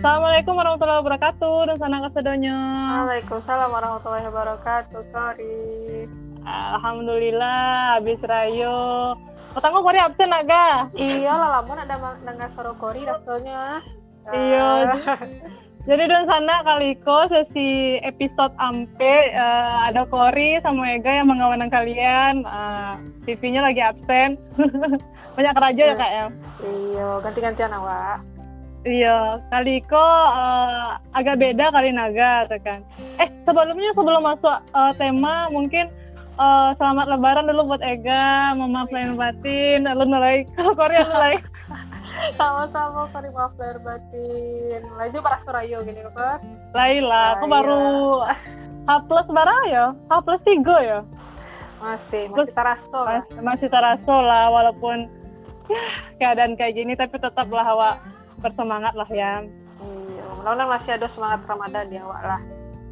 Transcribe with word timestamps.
Assalamualaikum 0.00 0.56
warahmatullahi 0.56 1.00
wabarakatuh. 1.04 1.56
Dan 1.68 1.76
sana 1.76 2.00
kasedonyo. 2.08 2.56
Waalaikumsalam 3.04 3.68
warahmatullahi 3.68 4.24
wabarakatuh. 4.32 5.00
Sorry. 5.12 6.08
Alhamdulillah 6.40 8.00
habis 8.00 8.16
rayo. 8.24 9.12
Petanggo 9.52 9.84
kori 9.84 10.00
absen 10.00 10.32
naga. 10.32 10.88
Iya 10.96 11.36
lah 11.36 11.60
lamun 11.60 11.84
ada 11.84 12.16
dengar 12.16 12.48
suara 12.56 12.72
kori 12.80 13.04
daftarnya. 13.04 13.84
Iya. 14.32 14.68
Jadi 15.84 16.04
dan 16.08 16.24
sana 16.24 16.64
kaliko 16.64 17.18
sesi 17.28 18.00
episode 18.00 18.56
ampe 18.56 19.36
uh, 19.36 19.84
ada 19.84 20.08
Kori 20.08 20.64
sama 20.64 20.96
Ega 20.96 21.12
yang 21.12 21.28
mengawanan 21.28 21.68
kalian. 21.68 22.48
Uh, 22.48 22.96
TV-nya 23.28 23.68
lagi 23.68 23.84
absen. 23.84 24.40
Banyak 25.36 25.60
raja 25.60 25.82
ya 25.92 25.92
kak 25.92 26.12
ya. 26.16 26.26
Iya 26.64 27.08
ganti-gantian 27.20 27.76
awak. 27.76 28.29
Iya, 28.80 29.44
kaliko 29.52 30.06
uh, 30.32 30.96
agak 31.12 31.36
beda 31.36 31.68
kali 31.68 31.92
naga, 31.92 32.48
kan. 32.64 32.80
Eh, 33.20 33.28
sebelumnya 33.44 33.92
sebelum 33.92 34.24
masuk 34.24 34.56
uh, 34.72 34.92
tema, 34.96 35.52
mungkin 35.52 35.92
uh, 36.40 36.72
selamat 36.80 37.12
lebaran 37.12 37.44
dulu 37.52 37.76
buat 37.76 37.84
Ega, 37.84 38.56
mama 38.56 38.88
lain 38.88 39.20
batin, 39.20 39.84
lalu 39.84 40.04
nilai 40.08 40.36
Korea 40.80 41.04
nilai. 41.04 41.36
Sama-sama 42.40 43.04
kali 43.12 43.28
maaf 43.36 43.52
lahir 43.60 43.76
batin. 43.84 44.80
Laju 44.96 45.18
para 45.20 45.38
surayo 45.44 45.78
gini 45.84 46.00
kan? 46.16 46.40
Laila, 46.72 47.36
aku 47.36 47.44
baru 47.52 47.84
H 48.88 48.90
plus 49.04 49.28
berapa 49.28 49.64
ya? 49.68 49.86
H 50.08 50.12
plus 50.24 50.40
tiga 50.48 50.76
ya? 50.80 51.00
Masih, 51.84 52.32
masih 52.32 52.52
taraso 52.56 52.96
lah. 52.96 53.20
Masih, 53.20 53.40
masih 53.44 53.68
taraso 53.68 54.16
lah, 54.24 54.48
walaupun 54.48 55.04
ya, 55.68 55.84
keadaan 56.32 56.56
kayak 56.56 56.80
gini, 56.80 56.96
tapi 56.96 57.20
tetaplah 57.20 57.64
awak 57.64 58.00
bersemangat 58.40 58.92
lah 58.96 59.08
ya. 59.12 59.44
Iya, 59.80 60.24
mudah-mudahan 60.40 60.68
masih 60.68 60.90
ada 60.96 61.08
semangat 61.16 61.40
Ramadan 61.48 61.86
ya 61.92 62.02
awak 62.04 62.22
lah. 62.24 62.40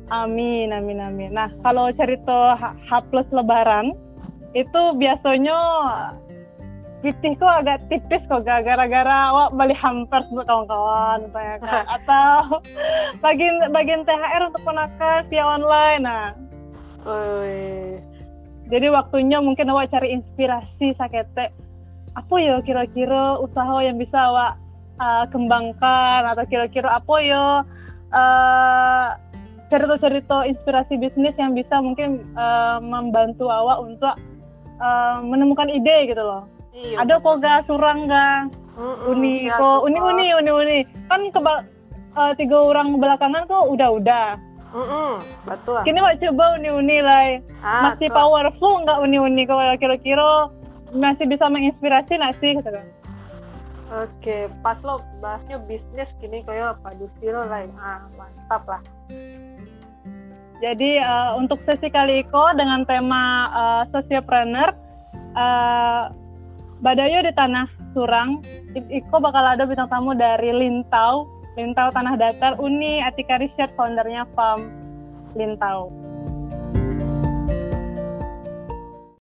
Amin, 0.09 0.73
amin, 0.73 1.05
amin. 1.05 1.31
Nah, 1.37 1.53
kalau 1.61 1.93
cerita 1.93 2.57
H 2.57 2.91
plus 3.13 3.29
Lebaran 3.29 3.93
itu 4.57 4.83
biasanya 4.97 5.59
pipih 6.99 7.39
kok 7.39 7.55
agak 7.63 7.79
tipis 7.87 8.23
kok 8.27 8.43
gara-gara 8.43 9.31
awak 9.31 9.55
beli 9.55 9.77
hampers 9.79 10.27
buat 10.35 10.51
kawan-kawan 10.51 11.31
kan 11.31 11.63
atau 12.01 12.59
bagian 13.23 13.71
bagian 13.71 14.03
THR 14.03 14.51
untuk 14.51 14.63
penakas 14.67 15.23
via 15.31 15.47
online 15.47 16.03
nah 16.03 16.35
Ui. 17.07 18.03
jadi 18.67 18.91
waktunya 18.91 19.39
mungkin 19.39 19.71
awak 19.71 19.95
cari 19.95 20.11
inspirasi 20.11 20.99
sakete 20.99 21.55
apa 22.19 22.35
ya 22.43 22.59
kira-kira 22.67 23.39
usaha 23.39 23.79
yang 23.79 23.95
bisa 23.95 24.19
awak 24.19 24.59
uh, 25.01 25.25
kembangkan 25.31 26.23
atau 26.29 26.45
kira-kira 26.47 26.99
apa 26.99 27.15
ya 27.23 27.45
uh, 28.15 29.07
cerita-cerita 29.69 30.49
inspirasi 30.49 30.97
bisnis 30.97 31.37
yang 31.37 31.53
bisa 31.53 31.77
mungkin 31.81 32.25
uh, 32.35 32.81
membantu 32.81 33.53
awak 33.53 33.85
untuk 33.85 34.15
uh, 34.81 35.21
menemukan 35.21 35.69
ide 35.69 36.09
gitu 36.09 36.23
loh. 36.23 36.45
Iya. 36.79 37.03
ada 37.03 37.19
kok 37.19 37.43
gak 37.43 37.67
surang 37.67 38.07
gak 38.07 38.55
Mm-mm, 38.79 39.11
uni 39.11 39.51
ya, 39.51 39.59
kok? 39.59 39.83
tuh, 39.83 39.91
uni 39.91 39.99
uni 39.99 40.27
uni 40.31 40.51
uni. 40.55 40.79
Kan 41.11 41.27
keba 41.35 41.67
uh, 42.15 42.33
tiga 42.39 42.55
orang 42.55 42.95
belakangan 43.03 43.51
kok 43.51 43.67
udah 43.67 43.89
udah 43.99 44.27
Mm-mm, 44.69 45.19
betul. 45.49 45.81
kini 45.83 45.99
mau 45.99 46.15
coba 46.15 46.45
uni 46.61 46.71
uni 46.71 46.97
lah 47.03 47.41
Ah, 47.59 47.91
masih 47.91 48.07
tuh. 48.07 48.15
powerful 48.15 48.79
nggak 48.87 49.01
uni 49.03 49.19
uni? 49.19 49.43
Kalau 49.43 49.65
kira-kira 49.83 50.47
masih 50.95 51.27
bisa 51.27 51.51
menginspirasi 51.51 52.13
nggak 52.15 52.37
sih 52.39 52.53
Oke, 53.89 54.53
pas 54.61 54.77
lo 54.85 55.01
bahasnya 55.25 55.57
bisnis 55.65 56.09
gini 56.21 56.45
kayak 56.45 56.77
padu 56.85 57.09
stilo 57.17 57.41
lah. 57.49 57.65
Ah, 57.81 58.05
mantap 58.21 58.63
lah. 58.69 58.83
Jadi 60.59 60.99
uh, 61.01 61.39
untuk 61.39 61.63
sesi 61.65 61.89
kali 61.89 62.27
iko 62.27 62.53
dengan 62.59 62.85
tema 62.85 63.49
uh, 63.55 63.83
sociopreneur, 63.95 64.75
uh, 65.39 66.11
Badayo 66.79 67.23
di 67.27 67.33
Tanah 67.35 67.67
Surang, 67.95 68.43
Iko 68.77 69.17
bakal 69.19 69.43
ada 69.43 69.67
bintang 69.67 69.91
tamu 69.91 70.15
dari 70.15 70.55
Lintau, 70.55 71.27
Lintau 71.59 71.91
Tanah 71.91 72.15
Datar, 72.15 72.55
Uni 72.63 73.03
Atika 73.03 73.41
Research, 73.43 73.75
foundernya 73.75 74.29
Farm 74.37 74.71
Lintau. 75.35 75.91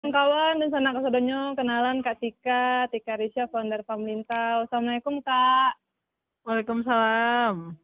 Kawan 0.07 0.63
dan 0.63 0.71
sana 0.71 0.95
kesedonyo 0.95 1.51
kenalan 1.59 1.99
Kak 1.99 2.23
Tika, 2.23 2.87
Tika 2.87 3.19
Risha, 3.19 3.51
founder 3.51 3.83
Farm 3.83 4.07
Lintau. 4.07 4.63
Assalamualaikum 4.63 5.19
Kak. 5.19 5.75
Waalaikumsalam. 6.47 7.75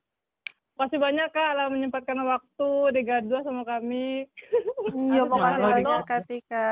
Makasih 0.79 0.99
banyak 1.03 1.27
Kak 1.35 1.51
lah 1.51 1.67
menyempatkan 1.67 2.15
waktu 2.23 2.69
di 2.95 3.01
Gadua 3.03 3.43
sama 3.43 3.67
kami. 3.67 4.23
Iya, 4.95 5.27
makasih 5.27 5.63
banyak 5.67 5.99
lupa. 5.99 6.07
Katika. 6.07 6.67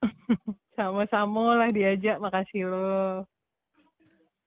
Sama-sama 0.80 1.60
lah 1.60 1.68
diajak, 1.68 2.16
makasih 2.16 2.72
lo. 2.72 3.28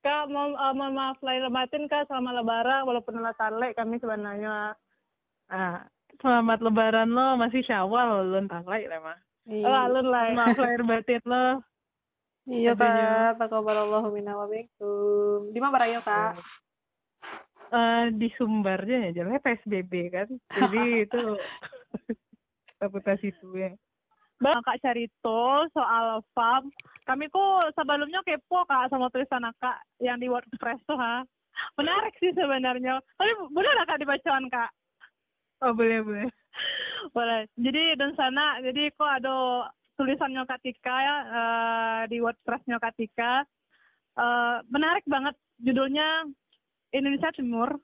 Kak, 0.02 0.34
mau, 0.34 0.50
uh, 0.50 0.74
mohon 0.74 0.98
maaf 0.98 1.22
lahir 1.22 1.46
batin 1.54 1.86
Kak 1.86 2.10
selama 2.10 2.42
lebaran 2.42 2.90
walaupun 2.90 3.22
lelah 3.22 3.38
tarlek 3.38 3.78
kami 3.78 4.02
sebenarnya. 4.02 4.74
Ah, 5.46 5.86
selamat 6.26 6.66
lebaran 6.66 7.14
lo, 7.14 7.38
masih 7.38 7.62
syawal 7.62 8.26
lo 8.26 8.42
entar 8.42 8.66
lah 8.66 9.02
mah. 9.02 9.20
Iya, 9.46 9.66
Oh, 9.70 9.78
alun 9.78 10.08
lah. 10.10 10.34
Maaf 10.34 10.58
lahir 10.58 10.82
batin 10.82 11.22
lo. 11.26 11.62
iya. 12.50 12.74
Kak. 12.74 13.38
Taqabbalallahu 13.42 14.10
minna 14.10 14.34
wa 14.34 14.50
minkum. 14.50 15.54
Di 15.54 15.60
mana 15.62 15.74
barayo, 15.78 16.02
Kak? 16.02 16.42
Eh, 17.70 18.06
di 18.14 18.30
Sumbarnya 18.38 19.10
ya, 19.10 19.22
jalannya 19.22 19.42
PSBB 19.42 19.94
kan. 20.14 20.28
Jadi 20.50 20.82
itu 21.06 21.22
reputasi 22.82 23.34
itu 23.34 23.48
ya. 23.54 23.72
Bang 24.42 24.60
Kak 24.66 24.82
Carito 24.84 25.66
soal 25.72 26.26
farm. 26.36 26.70
Kami 27.06 27.30
kok 27.30 27.72
sebelumnya 27.78 28.20
kepo 28.26 28.66
Kak 28.66 28.90
sama 28.92 29.08
tulisan 29.14 29.46
Kak 29.62 29.78
yang 30.02 30.20
di 30.20 30.28
WordPress 30.28 30.82
tuh 30.90 30.98
ha. 30.98 31.24
Menarik 31.80 32.18
sih 32.20 32.36
sebenarnya. 32.36 33.00
Tapi 33.16 33.32
boleh 33.54 33.72
lah 33.78 33.86
Kak 33.88 34.02
dibacaan 34.02 34.50
Kak? 34.52 34.70
Oh 35.64 35.72
boleh 35.72 36.04
boleh. 36.04 36.28
Boleh. 37.12 37.48
Jadi 37.56 37.96
dan 37.98 38.12
sana, 38.16 38.60
jadi 38.62 38.92
kok 38.94 39.12
ada 39.22 39.68
tulisannya 39.96 40.44
Kak 40.44 40.62
Tika 40.64 40.96
ya 41.00 41.16
eh, 41.24 42.02
di 42.12 42.18
WordPressnya 42.20 42.78
Kak 42.80 42.96
Tika. 43.00 43.44
Eh, 44.16 44.58
menarik 44.72 45.04
banget 45.08 45.36
judulnya 45.60 46.28
Indonesia 46.92 47.32
Timur, 47.36 47.80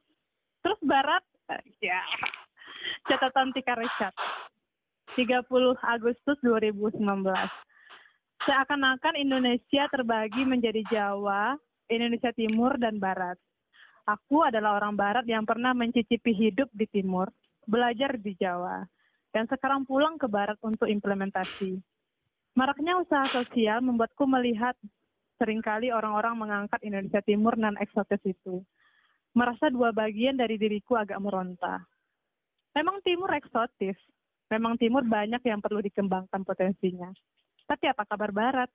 terus 0.63 0.79
Barat, 0.83 1.23
eh, 1.51 1.63
ya 1.83 1.99
catatan 3.09 3.51
Tika 3.55 3.75
Richard. 3.79 4.15
30 5.11 5.43
Agustus 5.83 6.39
2019. 6.39 7.03
Seakan-akan 8.47 9.19
Indonesia 9.19 9.83
terbagi 9.91 10.47
menjadi 10.47 10.81
Jawa, 10.87 11.59
Indonesia 11.91 12.31
Timur, 12.31 12.79
dan 12.79 12.95
Barat. 12.95 13.35
Aku 14.07 14.41
adalah 14.41 14.79
orang 14.81 14.95
Barat 14.95 15.27
yang 15.27 15.43
pernah 15.43 15.75
mencicipi 15.75 16.31
hidup 16.31 16.71
di 16.71 16.87
Timur, 16.89 17.27
belajar 17.67 18.17
di 18.17 18.33
Jawa, 18.39 18.81
dan 19.31 19.47
sekarang 19.47 19.87
pulang 19.87 20.19
ke 20.19 20.27
Barat 20.27 20.59
untuk 20.63 20.87
implementasi. 20.87 21.79
Maraknya 22.51 22.99
usaha 22.99 23.23
sosial 23.31 23.79
membuatku 23.79 24.27
melihat 24.27 24.75
sering 25.39 25.63
kali 25.63 25.89
orang-orang 25.89 26.35
mengangkat 26.35 26.83
Indonesia 26.83 27.23
Timur 27.23 27.55
dan 27.55 27.79
eksotis 27.79 28.19
itu. 28.27 28.59
Merasa 29.31 29.71
dua 29.71 29.95
bagian 29.95 30.35
dari 30.35 30.59
diriku 30.59 30.99
agak 30.99 31.17
meronta. 31.23 31.79
Memang 32.75 32.99
Timur 33.07 33.31
eksotis, 33.31 33.95
memang 34.51 34.75
Timur 34.75 35.07
banyak 35.07 35.39
yang 35.47 35.63
perlu 35.63 35.79
dikembangkan 35.79 36.43
potensinya. 36.43 37.07
Tapi 37.63 37.87
apa 37.87 38.03
kabar 38.03 38.35
Barat? 38.35 38.69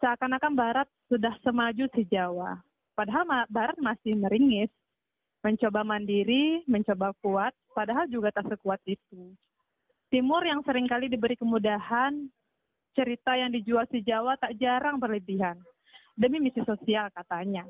Seakan-akan 0.00 0.56
Barat 0.56 0.88
sudah 1.12 1.36
semaju 1.44 1.84
si 1.92 2.08
Jawa. 2.08 2.56
Padahal 2.96 3.28
Barat 3.52 3.76
masih 3.76 4.16
meringis, 4.16 4.72
mencoba 5.40 5.80
mandiri, 5.84 6.64
mencoba 6.68 7.16
kuat, 7.24 7.52
padahal 7.72 8.08
juga 8.08 8.32
tak 8.32 8.48
sekuat 8.52 8.80
itu. 8.84 9.32
Timur 10.12 10.42
yang 10.44 10.60
sering 10.66 10.90
kali 10.90 11.06
diberi 11.06 11.38
kemudahan, 11.38 12.28
cerita 12.92 13.38
yang 13.38 13.54
dijual 13.54 13.86
si 13.88 14.02
Jawa 14.02 14.36
tak 14.36 14.58
jarang 14.58 14.98
berlebihan. 14.98 15.56
Demi 16.18 16.42
misi 16.42 16.60
sosial 16.66 17.08
katanya. 17.14 17.64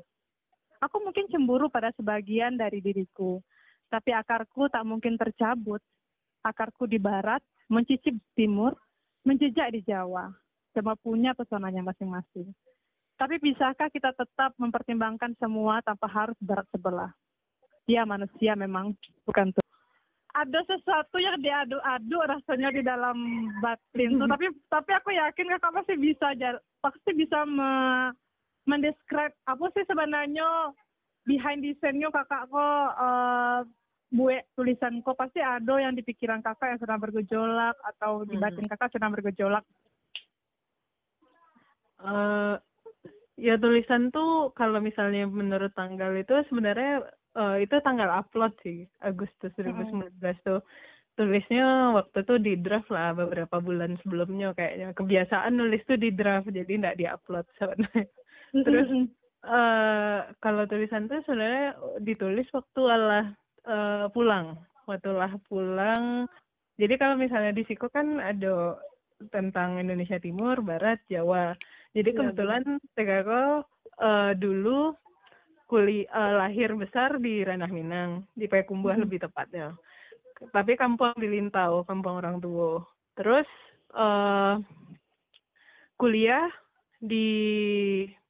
Aku 0.81 0.97
mungkin 0.99 1.29
cemburu 1.29 1.69
pada 1.69 1.93
sebagian 1.93 2.57
dari 2.57 2.81
diriku, 2.81 3.37
tapi 3.87 4.11
akarku 4.11 4.67
tak 4.67 4.81
mungkin 4.81 5.15
tercabut. 5.15 5.79
Akarku 6.41 6.89
di 6.89 6.97
barat, 6.97 7.39
mencicip 7.69 8.17
timur, 8.33 8.73
menjejak 9.21 9.69
di 9.77 9.85
Jawa. 9.85 10.33
Semua 10.73 10.97
punya 10.97 11.37
pesonanya 11.37 11.85
masing-masing. 11.85 12.49
Tapi 13.21 13.37
bisakah 13.37 13.93
kita 13.93 14.09
tetap 14.17 14.57
mempertimbangkan 14.57 15.37
semua 15.37 15.85
tanpa 15.85 16.09
harus 16.09 16.33
barat 16.41 16.65
sebelah? 16.73 17.13
Ya 17.89 18.05
manusia 18.05 18.53
memang 18.53 18.93
bukan 19.25 19.53
tuh. 19.53 19.65
Ada 20.31 20.63
sesuatu 20.63 21.19
yang 21.19 21.43
diadu-adu 21.43 22.17
rasanya 22.23 22.71
di 22.71 22.79
dalam 22.79 23.17
batin 23.59 24.15
tuh. 24.15 24.31
tapi 24.31 24.47
tapi 24.71 24.91
aku 24.95 25.09
yakin 25.11 25.47
kakak 25.59 25.75
pasti 25.75 25.93
bisa 25.99 26.27
jar- 26.39 26.63
pasti 26.79 27.11
bisa 27.11 27.43
me, 27.43 27.71
mendescribe 28.63 29.35
apa 29.43 29.65
sih 29.75 29.83
sebenarnya 29.83 30.71
behind 31.27 31.59
the 31.61 31.75
scene 31.83 31.99
kakak 31.99 32.47
kok 32.47 32.87
uh, 32.95 33.67
buat 34.11 34.43
tulisan 34.55 35.03
kok 35.03 35.19
pasti 35.19 35.43
ada 35.43 35.83
yang 35.83 35.99
di 35.99 36.03
pikiran 36.03 36.39
kakak 36.39 36.75
yang 36.75 36.79
sedang 36.79 36.99
bergejolak 37.03 37.75
atau 37.95 38.23
di 38.23 38.35
Hmm. 38.39 38.43
batin 38.43 38.67
kakak 38.71 38.91
sedang 38.91 39.11
bergejolak. 39.11 39.67
eh 42.01 42.55
ya 43.37 43.61
tulisan 43.61 44.09
tuh 44.09 44.49
kalau 44.57 44.81
misalnya 44.81 45.29
menurut 45.29 45.69
tanggal 45.77 46.13
itu 46.17 46.33
sebenarnya 46.49 47.05
eh, 47.37 47.55
itu 47.63 47.75
tanggal 47.83 48.09
upload 48.11 48.53
sih 48.63 48.87
Agustus 49.03 49.51
2019 49.55 50.11
tuh. 50.43 50.61
Tulisnya 51.19 51.91
waktu 51.91 52.23
tuh 52.23 52.39
di 52.39 52.55
draft 52.55 52.87
lah 52.87 53.11
beberapa 53.11 53.59
bulan 53.59 53.99
sebelumnya 54.01 54.55
kayaknya. 54.55 54.95
Kebiasaan 54.95 55.53
nulis 55.59 55.83
tuh 55.83 55.99
di 55.99 56.09
draft 56.15 56.47
jadi 56.49 56.71
nggak 56.71 56.97
diupload 56.99 57.45
sebenarnya. 57.59 58.07
Terus? 58.65 58.89
eh 59.41 60.19
kalau 60.37 60.69
tulisan 60.69 61.09
tuh 61.09 61.17
sebenarnya 61.25 61.73
ditulis 61.99 62.47
waktu 62.53 62.81
Allah 62.87 63.25
eh, 63.67 64.05
pulang. 64.15 64.55
Waktu 64.87 65.11
lah 65.11 65.31
pulang. 65.51 66.25
Jadi 66.79 66.93
kalau 66.97 67.19
misalnya 67.19 67.53
di 67.53 67.61
Siko 67.67 67.91
kan 67.91 68.17
ada 68.17 68.79
tentang 69.29 69.77
Indonesia 69.77 70.17
Timur, 70.17 70.65
Barat, 70.65 70.97
Jawa. 71.05 71.53
Jadi 71.93 72.09
Iya, 72.15 72.17
kebetulan 72.17 72.63
Tegako 72.97 73.67
eh, 74.01 74.31
dulu 74.39 74.95
kuli 75.71 76.03
eh, 76.03 76.33
lahir 76.35 76.75
besar 76.75 77.15
di 77.15 77.47
Ranah 77.47 77.71
Minang, 77.71 78.27
di 78.35 78.51
Payakumbuh 78.51 78.91
Mhm. 78.91 79.01
lebih 79.07 79.23
tepatnya. 79.23 79.71
Tapi 80.51 80.75
kampung 80.75 81.15
di 81.15 81.31
Lintau, 81.31 81.87
kampung 81.87 82.19
orang 82.19 82.43
tua. 82.43 82.83
Terus 83.15 83.47
eh 83.95 84.55
kuliah 85.95 86.51
di 86.99 87.29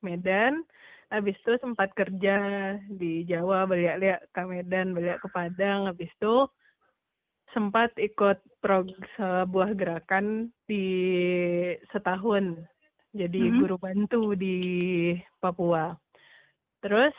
Medan, 0.06 0.62
habis 1.10 1.34
itu 1.42 1.58
sempat 1.64 1.92
kerja 1.98 2.38
di 2.88 3.26
Jawa, 3.26 3.66
balik-balik 3.66 4.22
ke 4.30 4.42
Medan, 4.46 4.94
balik 4.94 5.24
ke 5.24 5.28
Padang, 5.34 5.90
habis 5.90 6.12
itu 6.14 6.46
sempat 7.52 7.92
ikut 8.00 8.40
prog 8.64 8.92
sebuah 9.18 9.76
gerakan 9.76 10.52
di 10.70 10.88
setahun 11.92 12.64
jadi 13.12 13.52
Mhm. 13.52 13.60
guru 13.60 13.76
bantu 13.76 14.24
di 14.40 14.56
Papua. 15.44 15.92
Terus 16.82 17.14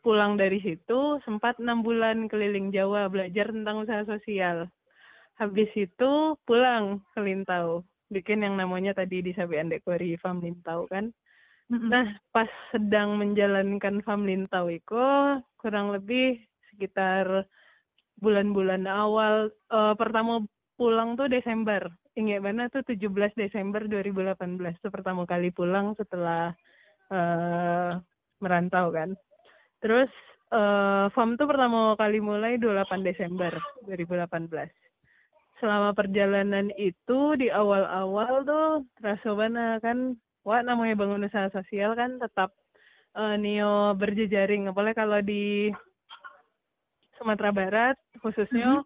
pulang 0.00 0.36
dari 0.36 0.60
situ 0.60 1.20
sempat 1.24 1.60
enam 1.60 1.84
bulan 1.84 2.28
keliling 2.28 2.72
Jawa 2.72 3.08
belajar 3.08 3.52
tentang 3.52 3.84
usaha 3.84 4.04
sosial. 4.04 4.68
Habis 5.40 5.72
itu 5.76 6.36
pulang 6.44 7.00
ke 7.16 7.20
Lintau, 7.24 7.84
bikin 8.12 8.44
yang 8.44 8.60
namanya 8.60 8.92
tadi 8.92 9.24
di 9.24 9.32
Sabian 9.32 9.72
Dekori 9.72 10.20
Farm 10.20 10.44
Lintau 10.44 10.84
kan. 10.88 11.08
Nah, 11.70 12.02
pas 12.34 12.50
sedang 12.74 13.14
menjalankan 13.14 14.02
Farm 14.02 14.26
Lintau 14.26 14.66
itu 14.66 15.00
kurang 15.54 15.94
lebih 15.94 16.42
sekitar 16.72 17.46
bulan-bulan 18.18 18.90
awal 18.90 19.54
eh, 19.70 19.94
pertama 19.94 20.44
pulang 20.74 21.14
tuh 21.14 21.30
Desember. 21.30 21.86
Ingat 22.18 22.40
mana 22.42 22.66
tuh 22.68 22.82
17 22.82 23.38
Desember 23.38 23.86
2018 23.86 24.82
tuh 24.82 24.90
pertama 24.90 25.22
kali 25.24 25.54
pulang 25.54 25.94
setelah 25.94 26.52
eh 27.10 27.94
merantau 28.40 28.92
kan. 28.92 29.14
Terus 29.80 30.10
eh 30.50 31.06
farm 31.14 31.38
tuh 31.38 31.46
pertama 31.46 31.94
kali 31.94 32.18
mulai 32.18 32.58
28 32.58 33.06
Desember 33.06 33.52
2018. 33.86 34.66
Selama 35.62 35.92
perjalanan 35.92 36.72
itu 36.74 37.36
di 37.36 37.52
awal-awal 37.52 38.42
tuh 38.42 38.66
terasa 38.98 39.30
banget 39.36 39.78
kan 39.84 40.16
wah 40.42 40.60
namanya 40.64 40.96
bangun 40.96 41.28
usaha 41.28 41.52
sosial 41.52 41.92
kan 41.94 42.16
tetap 42.16 42.50
eh, 43.14 43.36
Nio 43.36 43.94
berjejaring 43.94 44.72
apalagi 44.72 44.96
kalau 44.96 45.20
di 45.20 45.68
Sumatera 47.20 47.52
Barat 47.52 47.96
khususnya 48.24 48.80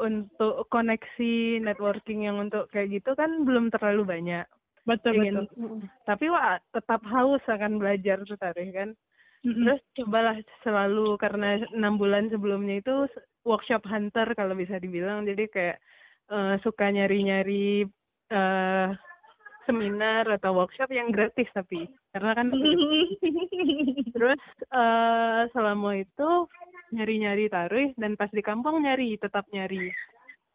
untuk 0.00 0.68
koneksi 0.68 1.60
networking 1.64 2.28
yang 2.28 2.40
untuk 2.40 2.68
kayak 2.72 3.00
gitu 3.00 3.12
kan 3.16 3.44
belum 3.44 3.72
terlalu 3.72 4.04
banyak. 4.04 4.44
Betul 4.88 5.12
Ingin- 5.20 5.44
betul. 5.46 5.84
Tapi 6.08 6.26
wah 6.32 6.56
tetap 6.72 7.00
haus 7.08 7.44
akan 7.44 7.76
belajar 7.76 8.22
tuh 8.24 8.38
Tarih 8.40 8.70
kan. 8.72 8.90
Mm-mm. 9.40 9.64
Terus 9.64 9.80
cobalah 9.96 10.36
selalu 10.60 11.16
karena 11.16 11.60
enam 11.72 11.96
bulan 11.96 12.28
sebelumnya 12.28 12.84
itu 12.84 13.08
workshop 13.48 13.88
hunter 13.88 14.28
kalau 14.36 14.52
bisa 14.52 14.76
dibilang 14.76 15.24
jadi 15.24 15.48
kayak 15.48 15.76
eh, 16.28 16.54
suka 16.60 16.92
nyari-nyari 16.92 17.88
eh 18.30 18.88
seminar 19.64 20.28
atau 20.28 20.56
workshop 20.56 20.92
yang 20.92 21.08
gratis 21.12 21.48
tapi 21.56 21.88
karena 22.12 22.32
kan 22.36 22.52
terus 24.14 24.40
eh 24.72 25.42
selama 25.56 26.00
itu 26.00 26.30
nyari-nyari 26.90 27.48
tarif 27.48 27.94
dan 27.96 28.18
pas 28.18 28.28
di 28.32 28.42
kampung 28.42 28.82
nyari 28.82 29.16
tetap 29.16 29.46
nyari 29.54 29.88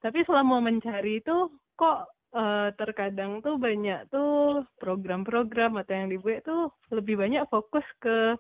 tapi 0.03 0.21
selama 0.29 0.61
mencari 0.61 1.23
itu 1.23 1.49
kok 1.73 2.05
eh, 2.35 2.69
terkadang 2.75 3.39
tuh 3.39 3.55
banyak 3.55 4.11
tuh 4.11 4.67
program-program 4.77 5.79
atau 5.79 5.93
yang 5.95 6.09
dibuat 6.11 6.43
tuh 6.43 6.69
lebih 6.91 7.15
banyak 7.15 7.47
fokus 7.47 7.85
ke 8.03 8.35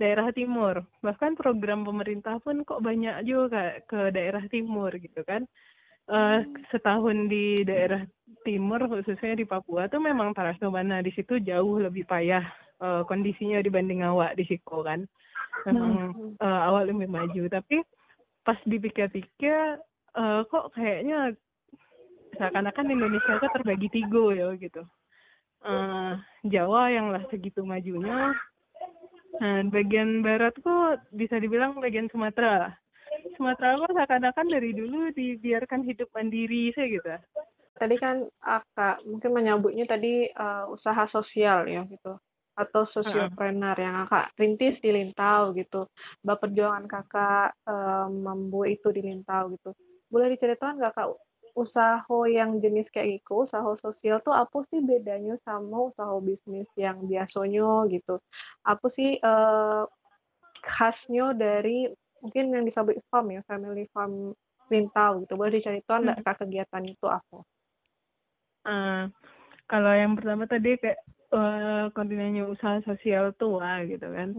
daerah 0.00 0.32
timur. 0.32 0.80
Bahkan 1.04 1.36
program 1.36 1.84
pemerintah 1.84 2.40
pun 2.40 2.64
kok 2.64 2.80
banyak 2.80 3.20
juga 3.28 3.76
ke 3.84 4.08
daerah 4.14 4.40
timur 4.48 4.88
gitu 4.96 5.20
kan. 5.28 5.44
Eh, 6.10 6.38
setahun 6.72 7.28
di 7.30 7.62
daerah 7.62 8.02
timur 8.42 8.82
khususnya 8.88 9.36
di 9.36 9.44
Papua 9.44 9.86
tuh 9.86 10.00
memang 10.02 10.34
terasa 10.34 10.66
mana 10.66 11.04
di 11.04 11.12
situ 11.14 11.38
jauh 11.38 11.78
lebih 11.78 12.08
payah 12.08 12.42
eh, 12.80 13.02
kondisinya 13.04 13.60
dibanding 13.60 14.02
awak 14.02 14.34
di 14.34 14.48
Siko 14.48 14.80
kan. 14.80 15.04
Memang 15.68 15.92
eh, 16.40 16.60
awak 16.66 16.88
lebih 16.88 17.06
maju. 17.06 17.42
Tapi 17.52 17.84
pas 18.40 18.58
dipikir-pikir 18.64 19.78
eh, 20.16 20.40
kok 20.48 20.72
kayaknya 20.72 21.36
seakan-akan 22.40 22.96
Indonesia 22.96 23.36
itu 23.36 23.48
terbagi 23.52 23.88
tiga 23.92 24.24
ya 24.32 24.48
gitu. 24.56 24.82
Eh, 25.60 26.12
Jawa 26.48 26.88
yang 26.88 27.12
lah 27.12 27.20
segitu 27.28 27.60
majunya. 27.68 28.32
Nah 29.40 29.60
bagian 29.68 30.24
barat 30.24 30.56
kok 30.56 31.04
bisa 31.12 31.36
dibilang 31.36 31.76
bagian 31.80 32.08
Sumatera 32.12 32.76
Sumatera 33.36 33.76
kok 33.76 33.92
seakan-akan 33.96 34.46
dari 34.52 34.70
dulu 34.72 35.12
dibiarkan 35.12 35.84
hidup 35.84 36.08
mandiri 36.16 36.72
sih 36.72 36.96
gitu. 36.96 37.12
Tadi 37.76 37.96
kan 37.96 38.24
Aka 38.40 39.00
mungkin 39.04 39.30
menyambutnya 39.36 39.84
tadi 39.84 40.28
eh, 40.28 40.64
usaha 40.68 41.04
sosial 41.04 41.68
ya 41.68 41.84
gitu. 41.88 42.16
Atau 42.56 42.84
sosiopreneur 42.84 43.76
yang 43.80 44.04
Kakak 44.04 44.36
rintis 44.36 44.84
di 44.84 44.92
Lintau 44.92 45.56
gitu. 45.56 45.88
Bah 46.24 46.36
perjuangan 46.40 46.84
Kakak 46.88 47.56
eh, 47.68 48.08
membuat 48.08 48.68
itu 48.72 48.88
di 48.92 49.00
Lintau 49.04 49.52
gitu. 49.56 49.76
Boleh 50.08 50.32
diceritakan 50.32 50.80
nggak 50.80 50.94
Kak 50.96 51.08
usaha 51.54 52.18
yang 52.30 52.58
jenis 52.62 52.88
kayak 52.90 53.20
gitu, 53.20 53.44
usaha 53.46 53.66
sosial 53.78 54.20
tuh 54.22 54.34
apa 54.34 54.62
sih 54.68 54.80
bedanya 54.82 55.36
sama 55.40 55.90
usaha 55.90 56.12
bisnis 56.22 56.68
yang 56.76 57.00
biasanya 57.04 57.86
gitu? 57.90 58.18
Apa 58.64 58.86
sih 58.88 59.18
eh, 59.18 59.82
khasnya 60.64 61.32
dari 61.32 61.88
mungkin 62.20 62.52
yang 62.52 62.64
disebut 62.68 63.00
farm 63.08 63.32
ya, 63.32 63.40
family 63.48 63.88
farm 63.90 64.36
Lintau 64.70 65.26
gitu. 65.26 65.34
Boleh 65.34 65.58
diceritakan 65.58 66.00
nggak 66.06 66.18
Kak 66.22 66.36
kegiatan 66.46 66.84
itu 66.86 67.06
apa? 67.10 67.42
Eh, 68.68 69.04
kalau 69.66 69.92
yang 69.96 70.14
pertama 70.14 70.44
tadi 70.46 70.76
kayak 70.78 71.00
eh, 71.32 71.84
kontinennya 71.96 72.46
usaha 72.46 72.78
sosial 72.86 73.32
tua 73.34 73.82
gitu 73.88 74.06
kan 74.06 74.30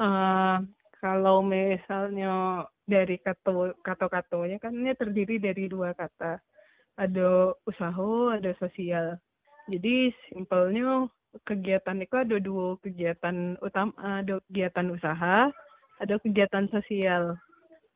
Eh, 0.00 0.56
kalau 1.00 1.40
misalnya 1.40 2.64
dari 2.84 3.16
kata 3.16 3.72
kata-katanya 3.80 4.60
kan 4.60 4.72
ini 4.76 4.92
terdiri 4.92 5.40
dari 5.40 5.64
dua 5.70 5.96
kata. 5.96 6.40
Ada 7.00 7.56
usaha, 7.64 8.36
ada 8.36 8.52
sosial. 8.60 9.16
Jadi 9.72 10.12
simpelnya 10.28 11.08
kegiatan 11.48 11.96
itu 12.02 12.14
ada 12.18 12.36
dua 12.36 12.76
kegiatan 12.84 13.56
utama, 13.64 13.94
ada 13.96 14.42
kegiatan 14.50 14.86
usaha, 14.92 15.48
ada 16.02 16.14
kegiatan 16.20 16.66
sosial. 16.68 17.38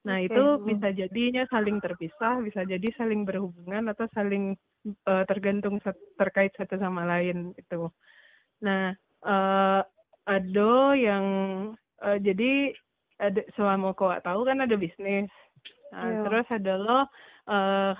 Nah, 0.04 0.20
Oke, 0.20 0.28
itu 0.28 0.44
bisa 0.64 0.88
jadinya 0.92 1.44
saling 1.48 1.80
terpisah, 1.80 2.40
bisa 2.44 2.64
jadi 2.64 2.88
saling 2.96 3.24
berhubungan 3.24 3.88
atau 3.92 4.08
saling 4.12 4.56
eh, 4.84 5.24
tergantung 5.28 5.80
terkait 6.20 6.52
satu 6.56 6.76
sama 6.76 7.08
lain 7.08 7.56
itu. 7.56 7.88
Nah, 8.64 8.92
eh, 9.24 9.80
ada 10.24 10.74
yang 10.96 11.24
eh, 12.04 12.18
jadi 12.20 12.72
ada 13.20 13.40
selama 13.56 13.96
kau 13.96 14.12
tahu 14.20 14.40
kan 14.44 14.60
ada 14.64 14.76
bisnis. 14.76 15.28
Nah, 15.92 16.10
Iya. 16.10 16.20
terus 16.26 16.46
ada 16.52 16.74
lo 16.76 17.00
eh, 17.48 17.92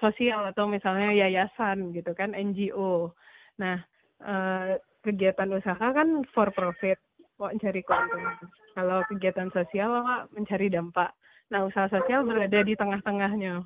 sosial 0.00 0.48
atau 0.48 0.66
misalnya 0.66 1.12
yayasan 1.12 1.92
gitu 1.92 2.16
kan 2.16 2.32
NGO. 2.32 3.12
Nah, 3.60 3.78
eh, 4.24 4.80
kegiatan 5.04 5.48
usaha 5.52 5.78
kan 5.80 6.24
for 6.32 6.48
profit, 6.52 6.98
kok 7.36 7.52
mencari 7.52 7.80
keuntungan. 7.84 8.36
Kalau 8.74 8.98
kegiatan 9.08 9.48
sosial 9.52 10.02
Wak, 10.02 10.32
mencari 10.32 10.72
dampak. 10.72 11.12
Nah, 11.52 11.66
usaha 11.66 11.90
sosial 11.90 12.24
berada 12.24 12.62
di 12.62 12.74
tengah-tengahnya. 12.78 13.64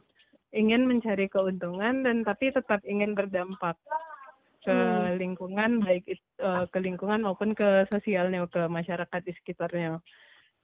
Ingin 0.54 0.86
mencari 0.86 1.26
keuntungan 1.26 2.06
dan 2.06 2.22
tapi 2.22 2.54
tetap 2.54 2.80
ingin 2.86 3.14
berdampak 3.18 3.74
ke 4.64 4.72
Hmm. 4.72 5.20
lingkungan 5.20 5.84
baik 5.84 6.08
eh, 6.08 6.64
ke 6.72 6.78
lingkungan 6.80 7.20
maupun 7.20 7.52
ke 7.52 7.84
sosialnya 7.92 8.48
ke 8.48 8.64
masyarakat 8.64 9.20
di 9.20 9.32
sekitarnya. 9.36 10.00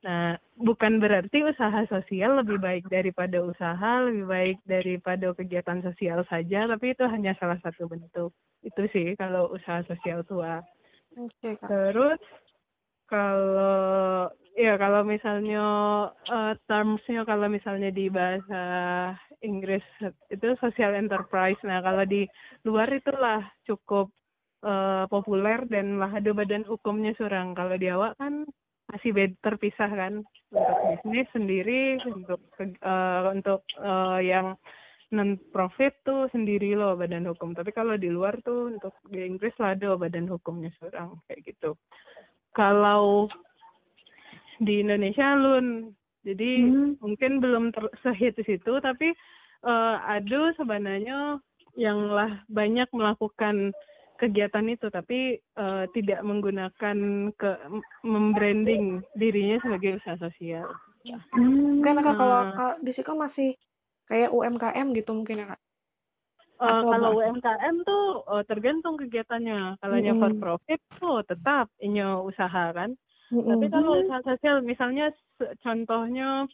Nah, 0.01 0.41
bukan 0.57 0.97
berarti 0.97 1.45
usaha 1.45 1.85
sosial 1.93 2.41
lebih 2.41 2.57
baik 2.57 2.89
daripada 2.89 3.45
usaha, 3.45 4.01
lebih 4.09 4.25
baik 4.25 4.59
daripada 4.65 5.37
kegiatan 5.37 5.85
sosial 5.85 6.25
saja, 6.25 6.65
tapi 6.65 6.97
itu 6.97 7.05
hanya 7.05 7.37
salah 7.37 7.61
satu 7.61 7.85
bentuk. 7.85 8.33
Itu 8.65 8.89
sih 8.97 9.13
kalau 9.21 9.53
usaha 9.53 9.85
sosial 9.85 10.25
tua. 10.25 10.65
Oke, 11.21 11.53
Kak. 11.61 11.69
Terus 11.69 12.21
kalau 13.11 14.31
ya 14.57 14.79
kalau 14.81 15.03
misalnya 15.03 15.65
uh, 16.31 16.55
termsnya 16.65 17.27
kalau 17.27 17.51
misalnya 17.51 17.91
di 17.91 18.07
bahasa 18.07 18.63
Inggris 19.43 19.85
itu 20.33 20.47
social 20.63 20.97
enterprise. 20.97 21.59
Nah 21.67 21.83
kalau 21.83 22.07
di 22.07 22.25
luar 22.65 22.89
itulah 22.95 23.43
cukup 23.67 24.09
uh, 24.63 25.05
populer 25.11 25.65
dan 25.67 25.99
lah 25.99 26.15
ada 26.15 26.31
badan 26.31 26.65
hukumnya 26.65 27.13
surang. 27.19 27.53
Kalau 27.59 27.75
di 27.75 27.91
awak 27.91 28.17
kan 28.17 28.47
masih 28.91 29.11
terpisah 29.39 29.91
kan 29.91 30.27
untuk 30.51 30.79
bisnis 30.91 31.29
sendiri 31.31 32.03
untuk 32.11 32.43
uh, 32.83 33.31
untuk 33.31 33.63
uh, 33.79 34.19
yang 34.19 34.59
non 35.11 35.39
profit 35.51 35.95
tuh 36.07 36.31
sendiri 36.31 36.75
loh 36.79 36.95
badan 36.95 37.27
hukum. 37.27 37.55
Tapi 37.55 37.71
kalau 37.75 37.99
di 37.99 38.11
luar 38.11 38.39
tuh 38.43 38.71
untuk 38.71 38.95
di 39.11 39.27
Inggris 39.27 39.55
lah 39.59 39.75
ada 39.75 39.99
badan 39.99 40.27
hukumnya 40.31 40.71
seorang 40.79 41.19
kayak 41.27 41.51
gitu. 41.51 41.75
Kalau 42.55 43.31
di 44.61 44.83
Indonesia 44.83 45.35
lun 45.39 45.95
jadi 46.21 46.51
hmm. 46.69 47.01
mungkin 47.01 47.41
belum 47.41 47.65
sehit 48.05 48.37
di 48.37 48.45
situ 48.45 48.77
tapi 48.85 49.09
uh, 49.65 49.97
ada 50.05 50.53
sebenarnya 50.61 51.41
yang 51.79 52.13
lah 52.13 52.45
banyak 52.53 52.87
melakukan 52.93 53.73
kegiatan 54.21 54.67
itu 54.69 54.93
tapi 54.93 55.41
uh, 55.57 55.89
tidak 55.97 56.21
menggunakan 56.21 56.97
ke 57.33 57.51
membranding 58.05 59.01
dirinya 59.17 59.57
sebagai 59.65 59.97
usaha 59.97 60.21
sosial. 60.21 60.69
Hmm. 61.33 61.81
Mungkin 61.81 62.05
kak 62.05 62.17
kalau 62.21 62.53
uh, 62.53 62.77
di 62.85 62.93
situ 62.93 63.09
masih 63.17 63.57
kayak 64.05 64.29
UMKM 64.29 64.93
gitu 64.93 65.17
mungkin 65.17 65.41
ya 65.41 65.47
kak? 65.57 65.61
Uh, 66.61 66.85
kalau? 66.85 67.17
UMKM 67.17 67.75
tuh 67.89 68.05
uh, 68.29 68.45
tergantung 68.45 69.01
kegiatannya. 69.01 69.81
Kalau 69.81 69.97
hmm. 69.97 70.21
for 70.21 70.33
profit 70.37 70.81
tuh 71.01 71.25
tetap 71.25 71.73
ini 71.81 72.05
usaha 72.05 72.77
kan. 72.77 72.93
Hmm. 73.33 73.49
Tapi 73.49 73.67
kalau 73.73 74.05
usaha 74.05 74.21
sosial 74.21 74.61
misalnya 74.61 75.09
contohnya 75.65 76.45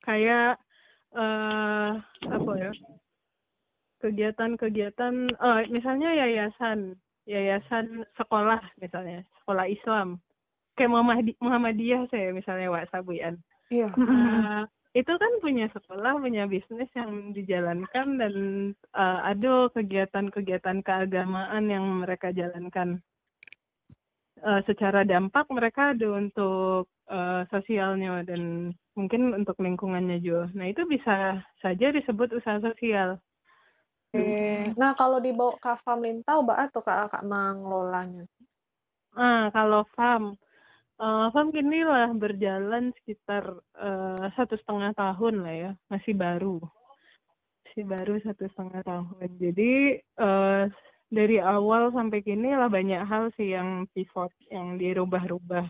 kayak 0.00 0.56
uh, 1.12 2.00
apa 2.24 2.52
ya? 2.56 2.72
Kegiatan-kegiatan 4.00 5.14
uh, 5.40 5.60
misalnya 5.72 6.12
yayasan 6.12 6.96
yayasan 7.26 8.06
sekolah 8.14 8.62
misalnya 8.78 9.26
sekolah 9.42 9.66
Islam. 9.66 10.20
Kayak 10.76 10.92
Muhammad 10.92 11.32
Muhammadiyah 11.40 12.02
saya 12.12 12.36
misalnya 12.36 12.68
Wak 12.68 12.92
Sabuyan 12.92 13.40
iya. 13.72 13.88
uh, 13.90 14.62
itu 14.96 15.12
kan 15.12 15.32
punya 15.44 15.68
sekolah 15.76 16.16
punya 16.20 16.48
bisnis 16.48 16.88
yang 16.96 17.36
dijalankan 17.36 18.16
dan 18.16 18.34
uh, 18.96 19.20
ada 19.28 19.68
kegiatan-kegiatan 19.76 20.80
keagamaan 20.80 21.68
yang 21.68 21.84
mereka 22.00 22.32
jalankan. 22.32 23.04
Uh, 24.40 24.60
secara 24.68 25.00
dampak 25.04 25.48
mereka 25.48 25.96
ada 25.96 26.12
untuk 26.12 26.92
uh, 27.08 27.42
sosialnya 27.48 28.20
dan 28.24 28.72
mungkin 28.96 29.32
untuk 29.32 29.56
lingkungannya 29.60 30.20
juga. 30.20 30.52
Nah 30.52 30.72
itu 30.72 30.84
bisa 30.88 31.40
saja 31.60 31.86
disebut 31.92 32.36
usaha 32.36 32.60
sosial 32.60 33.20
Oke. 34.12 34.72
Nah, 34.78 34.92
kalau 34.94 35.18
dibawa 35.18 35.58
ke 35.58 35.72
farm 35.82 36.06
lintau, 36.06 36.44
Mbak 36.46 36.58
atau 36.70 36.80
Kak, 36.82 37.10
Kak 37.12 37.24
mengelolanya? 37.26 38.24
Ah, 39.16 39.48
kalau 39.50 39.82
farm, 39.96 40.36
uh, 41.00 41.26
farm 41.32 41.48
kini 41.50 41.82
lah 41.82 42.12
berjalan 42.12 42.92
sekitar 43.00 43.56
uh, 43.80 44.24
satu 44.36 44.54
setengah 44.60 44.92
tahun 44.92 45.34
lah 45.42 45.54
ya, 45.54 45.70
masih 45.88 46.12
baru, 46.12 46.60
masih 47.64 47.84
baru 47.88 48.14
satu 48.22 48.44
setengah 48.52 48.82
tahun. 48.84 49.28
Jadi 49.40 50.04
uh, 50.20 50.68
dari 51.08 51.38
awal 51.40 51.94
sampai 51.96 52.20
kini 52.20 52.52
lah 52.52 52.68
banyak 52.68 53.02
hal 53.08 53.32
sih 53.40 53.56
yang 53.56 53.88
pivot, 53.96 54.32
yang 54.52 54.76
dirubah-rubah. 54.76 55.66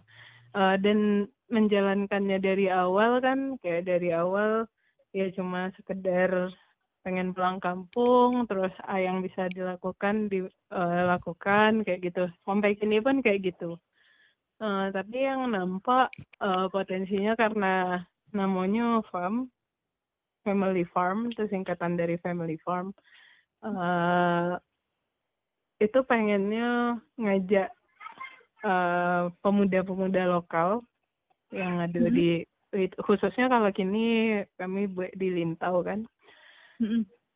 Uh, 0.57 0.75
dan 0.81 1.29
menjalankannya 1.53 2.39
dari 2.43 2.67
awal 2.67 3.23
kan 3.23 3.55
kayak 3.63 3.87
dari 3.87 4.11
awal 4.11 4.67
ya 5.15 5.31
cuma 5.31 5.71
sekedar 5.79 6.51
pengen 7.07 7.31
pulang 7.31 7.63
kampung 7.63 8.51
terus 8.51 8.75
ah, 8.83 8.99
yang 8.99 9.23
bisa 9.23 9.47
dilakukan 9.55 10.27
dilakukan 10.27 11.71
uh, 11.79 11.85
kayak 11.87 12.11
gitu. 12.11 12.27
Sampai 12.43 12.75
kini 12.75 12.99
pun 12.99 13.23
kayak 13.23 13.55
gitu. 13.55 13.79
Uh, 14.59 14.91
tapi 14.91 15.23
yang 15.23 15.47
nampak 15.55 16.11
uh, 16.43 16.67
potensinya 16.67 17.39
karena 17.39 18.03
namanya 18.35 19.07
farm 19.15 19.47
family 20.43 20.83
farm 20.91 21.31
itu 21.31 21.47
singkatan 21.47 21.95
dari 21.95 22.19
family 22.19 22.59
farm. 22.67 22.91
Uh, 23.63 24.59
itu 25.79 26.03
pengennya 26.03 26.99
ngajak 27.15 27.71
pemuda-pemuda 29.47 30.27
uh, 30.27 30.31
lokal 30.41 30.83
yang 31.55 31.79
ada 31.79 32.03
mm 32.03 32.09
-hmm. 32.11 32.17
di 32.19 32.31
khususnya 32.99 33.47
kalau 33.47 33.71
kini 33.71 34.43
kami 34.59 34.91
buat 34.91 35.15
di 35.15 35.29
Lintau 35.31 35.87
kan 35.87 36.03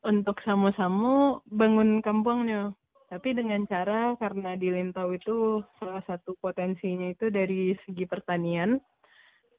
untuk 0.01 0.37
sama-sama 0.45 1.39
bangun 1.49 2.01
kampungnya. 2.01 2.73
Tapi 3.11 3.35
dengan 3.35 3.67
cara 3.67 4.15
karena 4.15 4.55
di 4.55 4.71
Lintau 4.71 5.11
itu 5.11 5.59
salah 5.83 5.99
satu 6.07 6.31
potensinya 6.39 7.11
itu 7.11 7.27
dari 7.27 7.75
segi 7.83 8.07
pertanian. 8.07 8.79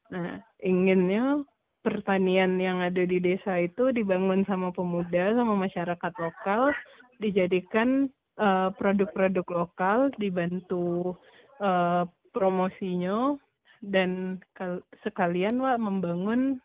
Nah, 0.09 0.41
inginnya 0.57 1.45
pertanian 1.85 2.57
yang 2.57 2.81
ada 2.81 3.05
di 3.05 3.21
desa 3.21 3.61
itu 3.61 3.93
dibangun 3.93 4.41
sama 4.49 4.73
pemuda, 4.73 5.37
sama 5.37 5.53
masyarakat 5.53 6.13
lokal, 6.17 6.73
dijadikan 7.21 8.09
uh, 8.41 8.73
produk-produk 8.73 9.45
lokal, 9.45 10.09
dibantu 10.17 11.13
uh, 11.61 12.09
promosinya, 12.33 13.37
dan 13.85 14.41
sekalian 15.05 15.59
wah 15.59 15.77
membangun 15.77 16.57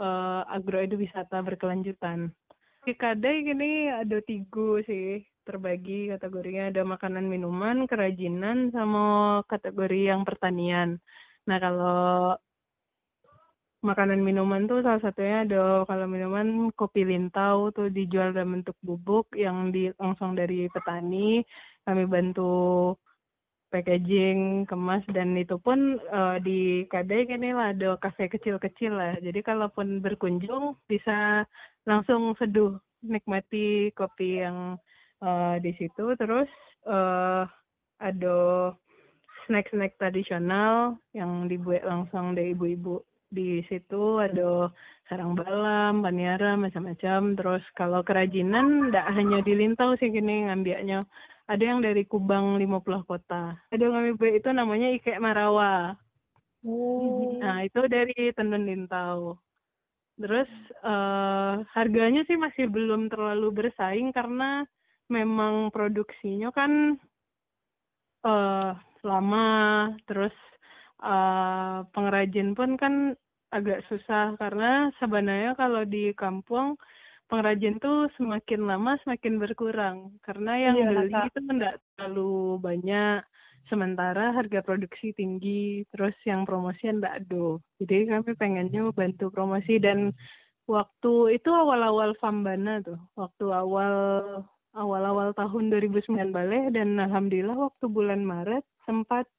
uh, 0.00 0.46
agroeduwisata 0.48 1.42
berkelanjutan. 1.44 2.32
Di 2.80 2.96
Kadai 2.96 3.44
gini 3.44 3.92
ada 3.92 4.24
tiga 4.24 4.80
sih 4.88 5.20
terbagi 5.44 6.08
kategorinya 6.08 6.72
ada 6.72 6.82
makanan 6.88 7.28
minuman, 7.28 7.84
kerajinan, 7.84 8.72
sama 8.72 9.04
kategori 9.44 10.08
yang 10.08 10.24
pertanian. 10.24 10.96
Nah 11.44 11.58
kalau 11.60 12.40
makanan 13.84 14.20
minuman 14.24 14.64
tuh 14.64 14.80
salah 14.80 15.00
satunya 15.04 15.44
ada 15.44 15.84
kalau 15.84 16.08
minuman 16.08 16.72
kopi 16.72 17.04
lintau 17.04 17.68
tuh 17.72 17.92
dijual 17.92 18.32
dalam 18.32 18.60
bentuk 18.60 18.76
bubuk 18.80 19.28
yang 19.36 19.68
di 19.68 19.92
langsung 20.00 20.32
dari 20.32 20.64
petani. 20.72 21.44
Kami 21.84 22.04
bantu 22.08 22.96
packaging, 23.70 24.66
kemas 24.66 25.06
dan 25.14 25.38
itu 25.38 25.56
pun 25.62 26.02
uh, 26.10 26.36
di 26.42 26.84
Kadai 26.90 27.24
ini 27.30 27.54
lah 27.54 27.72
ada 27.72 27.96
kafe 27.96 28.26
kecil-kecil 28.26 28.92
lah. 28.92 29.14
Jadi 29.22 29.40
kalaupun 29.40 30.02
berkunjung 30.02 30.76
bisa 30.90 31.46
langsung 31.86 32.34
seduh 32.36 32.76
nikmati 33.00 33.94
kopi 33.96 34.44
yang 34.44 34.76
uh, 35.24 35.56
di 35.62 35.72
situ 35.78 36.12
terus 36.18 36.50
uh, 36.84 37.48
ada 38.02 38.38
snack-snack 39.46 39.96
tradisional 39.96 41.00
yang 41.16 41.48
dibuat 41.48 41.86
langsung 41.86 42.36
dari 42.36 42.52
ibu-ibu 42.52 43.00
di 43.30 43.62
situ 43.70 44.18
ada 44.18 44.68
sarang 45.06 45.38
balam, 45.38 46.02
paniara, 46.02 46.58
macam-macam. 46.58 47.38
Terus 47.38 47.62
kalau 47.78 48.02
kerajinan 48.02 48.90
tidak 48.90 49.06
hanya 49.14 49.38
di 49.42 49.52
Lintau 49.54 49.94
sih 49.98 50.10
gini 50.10 50.50
ngambilnya. 50.50 51.06
Ada 51.50 51.64
yang 51.66 51.82
dari 51.82 52.06
Kubang 52.06 52.62
50 52.62 53.10
kota. 53.10 53.58
Ada 53.74 53.82
yang 53.82 53.94
ngambil 53.98 54.38
itu 54.38 54.48
namanya 54.54 54.88
Ike 54.94 55.18
Marawa. 55.18 55.98
Oh. 56.62 57.42
Nah, 57.42 57.66
itu 57.66 57.90
dari 57.90 58.30
Tenun 58.38 58.70
Lintau. 58.70 59.34
Terus 60.14 60.46
uh, 60.86 61.58
harganya 61.74 62.22
sih 62.30 62.38
masih 62.38 62.70
belum 62.70 63.10
terlalu 63.10 63.50
bersaing 63.50 64.14
karena 64.14 64.62
memang 65.10 65.74
produksinya 65.74 66.54
kan 66.54 66.94
uh, 68.22 68.78
lama, 69.02 69.50
terus 70.06 70.36
uh, 71.02 71.82
pengrajin 71.90 72.54
pun 72.54 72.78
kan 72.78 73.18
agak 73.50 73.82
susah 73.90 74.38
karena 74.38 74.94
sebenarnya 75.02 75.58
kalau 75.58 75.82
di 75.82 76.14
kampung 76.14 76.78
pengrajin 77.30 77.78
tuh 77.78 78.10
semakin 78.18 78.66
lama 78.66 78.98
semakin 79.06 79.38
berkurang. 79.38 80.18
Karena 80.26 80.58
yang 80.58 80.76
iya, 80.76 80.86
beli 80.90 81.14
itu 81.14 81.40
tidak 81.46 81.74
terlalu 81.94 82.58
banyak 82.58 83.22
sementara 83.70 84.34
harga 84.34 84.66
produksi 84.66 85.14
tinggi 85.14 85.86
terus 85.94 86.12
yang 86.26 86.42
promosi 86.42 86.90
ndak 86.90 87.22
ada 87.22 87.62
jadi 87.78 88.18
kami 88.18 88.34
pengennya 88.34 88.90
bantu 88.90 89.30
promosi 89.30 89.78
dan 89.78 90.10
waktu 90.66 91.38
itu 91.38 91.50
awal-awal 91.54 92.18
Fambana 92.18 92.82
tuh 92.82 92.98
waktu 93.14 93.46
awal 93.54 93.94
awal-awal 94.74 95.30
tahun 95.38 95.70
2009 95.70 96.34
balik 96.34 96.74
dan 96.74 96.98
alhamdulillah 96.98 97.70
waktu 97.70 97.86
bulan 97.86 98.26
Maret 98.26 98.66
sempat 98.86 99.30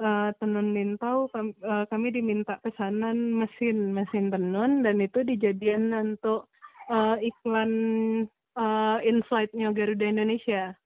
uh, 0.00 0.32
tenun 0.36 0.76
lintau 0.76 1.28
uh, 1.32 1.84
kami 1.88 2.12
diminta 2.12 2.60
pesanan 2.60 3.16
mesin 3.36 3.92
mesin 3.96 4.28
tenun 4.28 4.84
dan 4.84 5.00
itu 5.00 5.24
dijadikan 5.24 5.92
untuk 5.92 6.51
uh, 6.92 7.16
iklan 7.18 7.72
uh, 8.60 9.00
in-flight-nya 9.00 9.72
Garuda 9.72 10.04
Indonesia. 10.04 10.76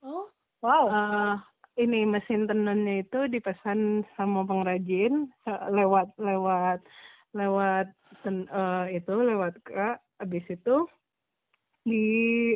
Oh, 0.00 0.32
Wow. 0.62 0.86
Uh, 0.86 1.34
ini 1.74 2.06
mesin 2.06 2.46
tenunnya 2.46 3.02
itu 3.02 3.26
dipesan 3.26 4.06
sama 4.14 4.46
pengrajin 4.46 5.26
lewat 5.74 6.14
lewat 6.20 6.78
lewat 7.34 7.90
ten, 8.22 8.46
uh, 8.52 8.86
itu 8.86 9.10
lewat 9.10 9.58
kak 9.66 9.98
habis 10.22 10.44
itu 10.46 10.86
di 11.82 12.06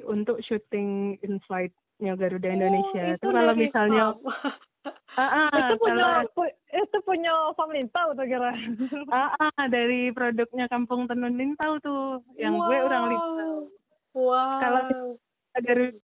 untuk 0.06 0.38
syuting 0.46 1.18
in 1.26 1.42
flight-nya 1.50 2.14
Garuda 2.14 2.46
Indonesia 2.46 3.04
Oh, 3.10 3.16
itu 3.18 3.26
kalau 3.26 3.54
misalnya 3.58 4.04
ah, 5.18 5.50
ah, 5.50 5.50
itu 5.50 5.74
punya 5.82 6.06
kalau 6.30 6.46
itu 6.82 6.98
punya 7.02 7.32
Fam 7.56 7.72
Lintau 7.72 8.12
tuh 8.12 8.26
kira. 8.28 8.52
ah, 9.16 9.32
ah, 9.38 9.64
dari 9.72 10.12
produknya 10.12 10.68
Kampung 10.68 11.08
Tenun 11.08 11.34
Lintau 11.34 11.80
tuh 11.80 12.20
yang 12.36 12.56
gue 12.60 12.78
orang 12.80 13.04
Lintau 13.10 13.72
Wow. 14.16 14.60
Kalau 14.64 14.82
Garuda 15.60 16.00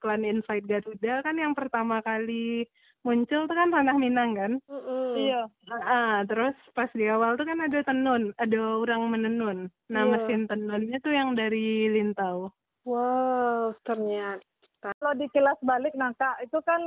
iklan 0.00 0.24
Invite 0.24 0.64
Garuda 0.64 1.20
kan 1.20 1.36
yang 1.36 1.52
pertama 1.52 2.00
kali 2.00 2.64
muncul 3.04 3.44
tuh 3.44 3.56
kan 3.56 3.68
Tanah 3.68 3.96
Minang 4.00 4.32
kan. 4.32 4.52
Mm-mm. 4.64 5.12
Iya. 5.16 5.44
Ah, 5.84 6.24
terus 6.24 6.56
pas 6.72 6.88
di 6.96 7.04
awal 7.04 7.36
tuh 7.36 7.44
kan 7.44 7.60
ada 7.60 7.80
tenun, 7.84 8.32
ada 8.40 8.60
orang 8.80 9.08
menenun. 9.12 9.58
Nah, 9.92 10.02
Iya. 10.04 10.12
mesin 10.16 10.48
tenunnya 10.48 11.00
tuh 11.04 11.12
yang 11.12 11.36
dari 11.36 11.92
Lintau. 11.92 12.48
Wow, 12.88 13.76
ternyata. 13.84 14.96
Kalau 14.96 15.12
di 15.12 15.28
kilas 15.32 15.60
balik 15.60 15.92
nah 15.92 16.16
kak 16.16 16.40
itu 16.44 16.56
kan 16.64 16.80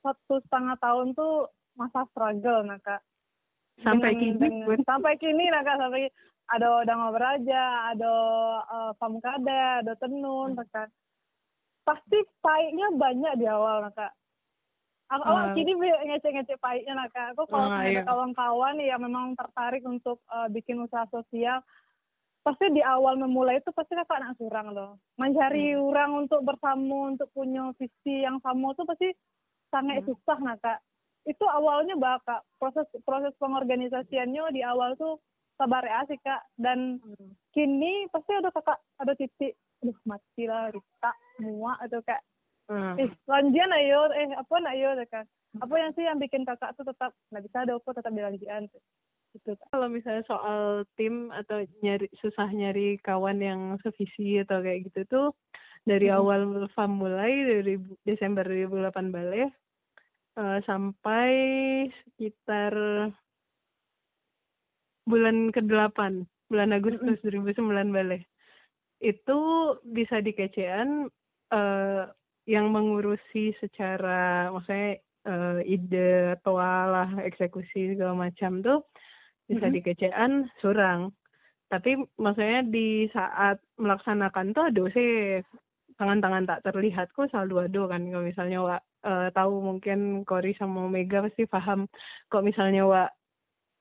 satu 0.00 0.40
setengah 0.42 0.76
tahun 0.78 1.14
tuh 1.14 1.48
masa 1.74 2.04
struggle 2.10 2.62
nah 2.62 2.78
kak. 2.78 3.00
Sampai 3.80 4.12
Dengan- 4.12 4.36
kini 4.36 4.60
dengan- 4.62 4.84
sampai 4.84 5.12
kini 5.16 5.44
nah 5.48 5.62
kak 5.62 5.80
sampai 5.80 6.12
ada 6.52 6.84
Dango 6.84 7.08
Beraja, 7.16 7.64
ada 7.88 8.12
uh, 8.68 8.92
Pamkada, 9.00 9.80
ada 9.80 9.96
Tenun, 9.96 10.52
nah, 10.52 10.66
kak. 10.68 10.92
Pasti 11.82 12.18
pahitnya 12.38 12.92
banyak 12.92 13.40
di 13.40 13.46
awal 13.48 13.88
nah 13.88 13.92
kak. 13.92 14.12
Aku 15.12 15.22
awal 15.24 15.44
Ah. 15.50 15.54
kini 15.56 15.72
ngecek-ngecek 15.76 16.60
pahitnya 16.60 16.92
nah 16.94 17.08
kak. 17.08 17.32
Aku 17.32 17.48
kalau 17.48 17.68
Ah, 17.68 17.80
ada 17.80 17.88
iya. 17.88 18.04
kawan-kawan 18.04 18.76
yang 18.80 19.00
memang 19.00 19.32
tertarik 19.34 19.84
untuk 19.84 20.20
uh, 20.28 20.48
bikin 20.48 20.80
usaha 20.80 21.04
sosial, 21.08 21.60
pasti 22.42 22.68
di 22.70 22.82
awal 22.82 23.16
memulai 23.16 23.60
itu 23.60 23.70
pasti 23.72 23.92
kakak 23.92 24.20
nak 24.20 24.36
loh. 24.72 24.96
Mencari 25.16 25.72
Hmm. 25.72 25.84
orang 25.88 26.10
untuk 26.26 26.40
bersama, 26.42 27.12
untuk 27.12 27.28
punya 27.32 27.72
visi 27.76 28.24
yang 28.24 28.40
sama 28.40 28.72
tuh 28.72 28.84
pasti 28.84 29.08
sangat 29.72 30.04
Hmm. 30.04 30.12
susah 30.12 30.38
nah 30.38 30.56
kak. 30.56 30.78
Itu 31.24 31.42
awalnya 31.42 31.96
bakak 31.96 32.44
proses 32.60 32.84
proses 33.02 33.32
pengorganisasiannya 33.40 34.52
di 34.52 34.60
awal 34.60 34.94
tuh 34.94 35.16
sabar 35.56 35.82
ya 35.82 36.04
sih 36.04 36.18
kak. 36.18 36.44
Dan 36.54 37.00
Hmm. 37.00 37.32
kini 37.50 38.06
pasti 38.08 38.32
ada 38.32 38.50
kakak 38.50 38.78
ada 38.98 39.12
titik, 39.14 39.54
aduh 39.80 39.96
mati 40.04 40.44
lah, 40.44 40.68
Rita, 40.68 41.12
muak 41.40 41.80
atau 41.80 42.00
kak 42.02 42.20
Ah. 42.70 42.94
eh 42.94 43.10
lanjian 43.26 43.68
ayo 43.70 44.06
eh 44.12 44.32
apa 44.32 44.54
nak 44.56 44.72
ayo 44.72 44.94
kan 45.10 45.26
apa 45.58 45.74
yang 45.76 45.92
sih 45.92 46.06
yang 46.06 46.16
bikin 46.16 46.46
kakak 46.46 46.72
tuh 46.72 46.86
tetap 46.86 47.10
nggak 47.28 47.44
bisa 47.44 47.56
ada 47.66 47.74
apa 47.74 47.90
tetap 47.92 48.12
dilanjian 48.14 48.62
gitu 49.34 49.50
kak 49.58 49.68
Kalau 49.68 49.90
misalnya 49.90 50.24
soal 50.24 50.86
tim 50.94 51.28
atau 51.34 51.60
nyari 51.82 52.06
susah 52.16 52.48
nyari 52.48 52.96
kawan 53.02 53.42
yang 53.42 53.60
sevisi 53.82 54.40
atau 54.40 54.62
kayak 54.62 54.88
gitu 54.88 55.00
tuh 55.04 55.26
dari 55.84 56.08
Mhm. 56.08 56.16
awal 56.16 56.40
FAM 56.70 56.96
mulai 56.96 57.34
dari 57.34 57.76
Desember 58.06 58.46
2008 58.46 59.10
balik 59.10 59.50
eh, 60.36 60.58
sampai 60.64 61.30
sekitar 62.04 62.72
bulan 65.02 65.50
ke-8, 65.50 65.98
bulan 66.46 66.70
Agustus 66.72 67.18
2009 67.26 67.90
balik. 67.90 68.22
Itu 69.02 69.38
bisa 69.82 70.22
dikecean 70.22 71.10
eh, 71.52 72.02
yang 72.46 72.70
mengurusi 72.72 73.52
secara 73.60 74.48
maksudnya 74.50 74.98
eh, 75.22 75.60
ide 75.66 76.34
atau 76.38 76.58
lah 76.58 77.10
eksekusi 77.22 77.94
segala 77.94 78.26
macam 78.26 78.62
tuh 78.62 78.82
bisa 79.46 79.68
Mhm. 79.68 79.74
dikecean 79.74 80.30
surang. 80.62 81.10
Tapi 81.68 81.96
maksudnya 82.20 82.62
di 82.64 83.08
saat 83.10 83.58
melaksanakan 83.80 84.52
tuh 84.54 84.64
aduh 84.70 84.88
sih 84.92 85.40
tangan-tangan 85.96 86.44
tak 86.48 86.62
terlihat 86.66 87.12
kok 87.12 87.30
selalu 87.32 87.68
ada 87.68 87.82
kan 87.96 88.02
kalau 88.10 88.24
misalnya 88.24 88.58
wa 88.60 88.76
eh, 89.02 89.28
tahu 89.34 89.54
mungkin 89.62 90.22
Kori 90.22 90.54
sama 90.56 90.86
Mega 90.86 91.22
pasti 91.22 91.46
paham 91.46 91.90
kok 92.30 92.44
misalnya 92.46 92.82
wa 92.86 93.02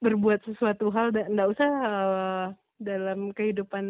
berbuat 0.01 0.41
sesuatu 0.49 0.89
hal 0.89 1.13
dan 1.13 1.38
nggak 1.38 1.51
usah 1.53 1.71
eh, 1.86 2.45
dalam 2.81 3.29
kehidupan 3.38 3.86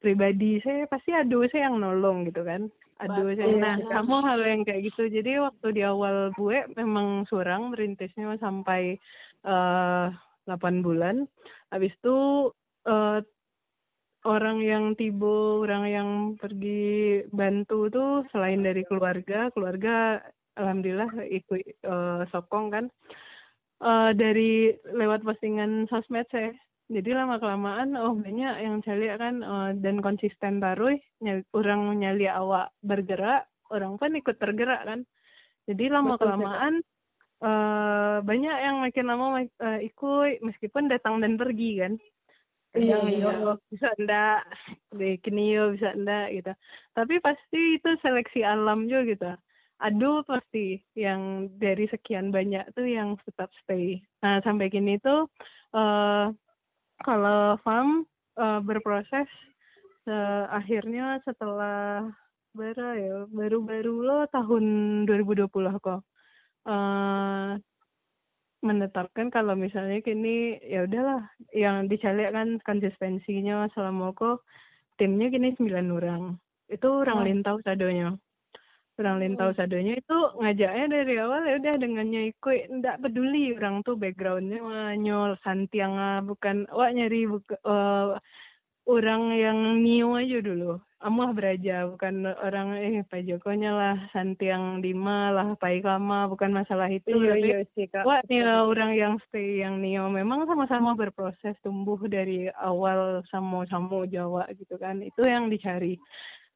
pribadi 0.00 0.60
saya 0.64 0.88
pasti 0.88 1.12
ada 1.12 1.36
saya 1.52 1.68
yang 1.68 1.80
nolong 1.80 2.28
gitu 2.28 2.44
kan. 2.44 2.68
Aduh 2.96 3.36
saya 3.36 3.52
nah 3.60 3.76
iya. 3.76 3.92
kamu 3.92 4.16
hal 4.24 4.40
yang 4.40 4.62
kayak 4.64 4.88
gitu. 4.88 5.12
Jadi 5.12 5.36
waktu 5.36 5.66
di 5.76 5.82
awal 5.84 6.32
gue 6.32 6.64
memang 6.76 7.28
surang 7.28 7.76
merintisnya 7.76 8.40
sampai 8.40 8.96
eh 9.44 10.06
8 10.46 10.80
bulan. 10.80 11.28
Habis 11.68 11.92
itu 11.92 12.16
eh 12.88 13.20
orang 14.26 14.58
yang 14.58 14.98
tiba 14.98 15.62
orang 15.62 15.84
yang 15.86 16.08
pergi 16.34 17.22
bantu 17.30 17.86
tuh 17.88 18.12
selain 18.34 18.60
dari 18.66 18.82
keluarga 18.82 19.48
keluarga 19.54 20.18
alhamdulillah 20.58 21.10
ikut 21.30 21.62
eh, 21.62 22.22
sokong 22.34 22.66
kan. 22.74 22.84
Eh 23.80 24.10
dari 24.18 24.74
lewat 24.90 25.22
postingan 25.22 25.86
sosmed 25.86 26.26
saya. 26.34 26.50
Jadi 26.86 27.10
lama 27.14 27.42
kelamaan 27.42 27.98
oh 27.98 28.14
banyak 28.14 28.54
yang 28.66 28.82
cari 28.82 29.06
kan 29.14 29.34
eh, 29.44 29.70
dan 29.78 30.02
konsisten 30.02 30.58
taruh 30.58 30.96
nyali, 31.22 31.42
orang 31.54 31.94
nyali 31.94 32.26
awak 32.26 32.74
bergerak 32.82 33.46
orang 33.70 33.94
pun 34.00 34.18
ikut 34.18 34.36
tergerak 34.42 34.82
kan. 34.82 35.00
Jadi 35.70 35.84
lama 35.86 36.18
kelamaan 36.18 36.82
eh 37.36 38.18
banyak 38.24 38.56
yang 38.64 38.76
makin 38.80 39.06
lama 39.06 39.44
eh, 39.44 39.80
ikut 39.92 40.40
meskipun 40.40 40.88
datang 40.88 41.20
dan 41.20 41.36
pergi 41.36 41.84
kan 41.84 41.92
Iya, 42.76 42.98
iya. 43.08 43.30
bisa 43.72 43.88
ndak? 43.96 44.40
Di 44.92 45.16
kini 45.24 45.56
yo 45.56 45.72
bisa 45.72 45.96
ndak 45.96 46.36
gitu. 46.36 46.52
Tapi 46.92 47.14
pasti 47.24 47.80
itu 47.80 47.90
seleksi 48.04 48.44
alam 48.44 48.84
juga 48.86 49.02
gitu. 49.08 49.30
Aduh 49.76 50.24
pasti 50.24 50.80
yang 50.96 51.52
dari 51.60 51.84
sekian 51.88 52.32
banyak 52.32 52.72
tuh 52.72 52.88
yang 52.88 53.16
tetap 53.24 53.52
stay. 53.64 54.00
Nah 54.24 54.40
sampai 54.44 54.72
kini 54.72 55.00
tuh 55.00 55.28
eh 55.76 56.32
kalau 57.04 57.60
farm 57.60 58.04
eh, 58.40 58.60
berproses 58.64 59.28
eh, 60.08 60.44
akhirnya 60.48 61.20
setelah 61.24 62.08
baru 62.56 62.88
ya? 62.96 63.16
Baru-baru 63.28 63.94
lo 64.00 64.18
tahun 64.32 64.64
2020 65.04 65.76
kok. 65.80 66.00
Eh 66.68 67.50
menetapkan 68.66 69.30
kalau 69.30 69.54
misalnya 69.54 70.02
kini 70.02 70.58
ya 70.60 70.84
udahlah 70.84 71.30
yang 71.54 71.86
dicari 71.86 72.26
kan 72.34 72.58
konsistensinya 72.66 73.70
selama 73.72 74.10
kok 74.12 74.42
timnya 74.98 75.30
kini 75.30 75.54
sembilan 75.54 75.86
orang. 75.94 76.22
Itu 76.66 77.06
orang 77.06 77.22
Oh. 77.22 77.26
lintau 77.26 77.56
sadonya. 77.62 78.18
Orang 78.96 79.20
lintau 79.20 79.52
sadonya 79.52 80.00
itu 80.00 80.18
ngajaknya 80.40 80.86
dari 80.88 81.14
awal 81.20 81.44
ya 81.44 81.60
udah 81.60 81.74
dengannya 81.76 82.32
ikut 82.32 82.80
ndak 82.80 83.04
peduli 83.04 83.52
orang 83.52 83.84
tuh 83.84 83.92
backgroundnya 83.94 84.58
wah, 84.64 84.96
nyol 84.96 85.36
santiang 85.44 85.94
bukan 86.24 86.64
wah 86.72 86.88
nyari 86.88 87.28
buka, 87.28 87.60
eh, 87.60 88.08
orang 88.86 89.34
yang 89.34 89.58
nio 89.82 90.14
aja 90.14 90.38
dulu 90.40 90.78
amuah 91.02 91.30
beraja 91.36 91.86
bukan 91.86 92.24
orang 92.40 92.80
eh 92.80 93.04
Pak 93.04 93.22
Jokonya 93.28 93.70
lah 93.70 93.96
santiang 94.10 94.80
lima 94.80 95.30
lah 95.30 95.48
Pak 95.60 95.84
Ikama 95.84 96.26
bukan 96.26 96.56
masalah 96.56 96.88
itu 96.88 97.12
iya 97.12 97.34
iya 97.36 97.58
sih 97.76 97.86
kak 97.86 98.02
Wah, 98.02 98.24
Nio 98.26 98.66
orang 98.72 98.96
yang 98.96 99.14
stay 99.28 99.60
yang 99.60 99.84
Nio 99.84 100.08
memang 100.08 100.48
sama-sama 100.48 100.96
berproses 100.96 101.54
tumbuh 101.60 102.00
dari 102.08 102.48
awal 102.58 103.20
sama-sama 103.28 104.08
Jawa 104.08 104.48
gitu 104.56 104.80
kan. 104.80 105.04
Itu 105.04 105.22
yang 105.26 105.52
dicari. 105.52 106.00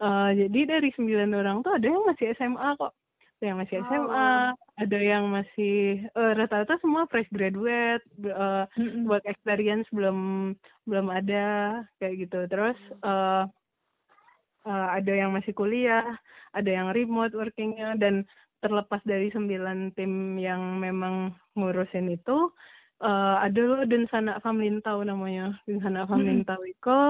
Eh, 0.00 0.30
jadi 0.32 0.60
dari 0.64 0.88
sembilan 0.96 1.30
orang 1.36 1.60
tuh 1.60 1.76
ada 1.76 1.84
yang 1.84 2.02
masih 2.08 2.32
SMA 2.32 2.80
kok. 2.80 2.96
Ada 3.40 3.48
yang 3.48 3.60
masih 3.64 3.76
SMA, 3.88 4.28
ada 4.76 4.98
yang 5.00 5.24
masih 5.32 5.76
eh, 6.12 6.32
rata-rata 6.36 6.76
semua 6.84 7.08
fresh 7.08 7.32
graduate, 7.32 8.04
be- 8.20 8.36
eh, 8.36 8.64
Mm-mm. 8.76 9.08
work 9.08 9.24
experience 9.24 9.88
belum 9.96 10.52
belum 10.84 11.08
ada 11.08 11.80
kayak 11.96 12.28
gitu. 12.28 12.44
Terus 12.52 12.76
eh 13.00 13.44
eh, 14.68 14.88
ada 15.00 15.12
yang 15.16 15.32
masih 15.32 15.56
kuliah, 15.56 16.20
ada 16.52 16.68
yang 16.68 16.92
remote 16.92 17.32
workingnya 17.32 17.96
dan 17.96 18.28
terlepas 18.60 19.00
dari 19.08 19.32
sembilan 19.32 19.96
tim 19.96 20.36
yang 20.36 20.76
memang 20.76 21.32
ngurusin 21.56 22.12
itu 22.12 22.52
eh 23.00 23.36
ada 23.40 23.56
lo 23.56 23.88
dan 23.88 24.04
sana 24.12 24.36
Famlintau 24.44 25.00
namanya 25.00 25.56
dan 25.64 25.80
sana 25.80 26.04
Famlintau 26.04 26.60
itu 26.68 27.00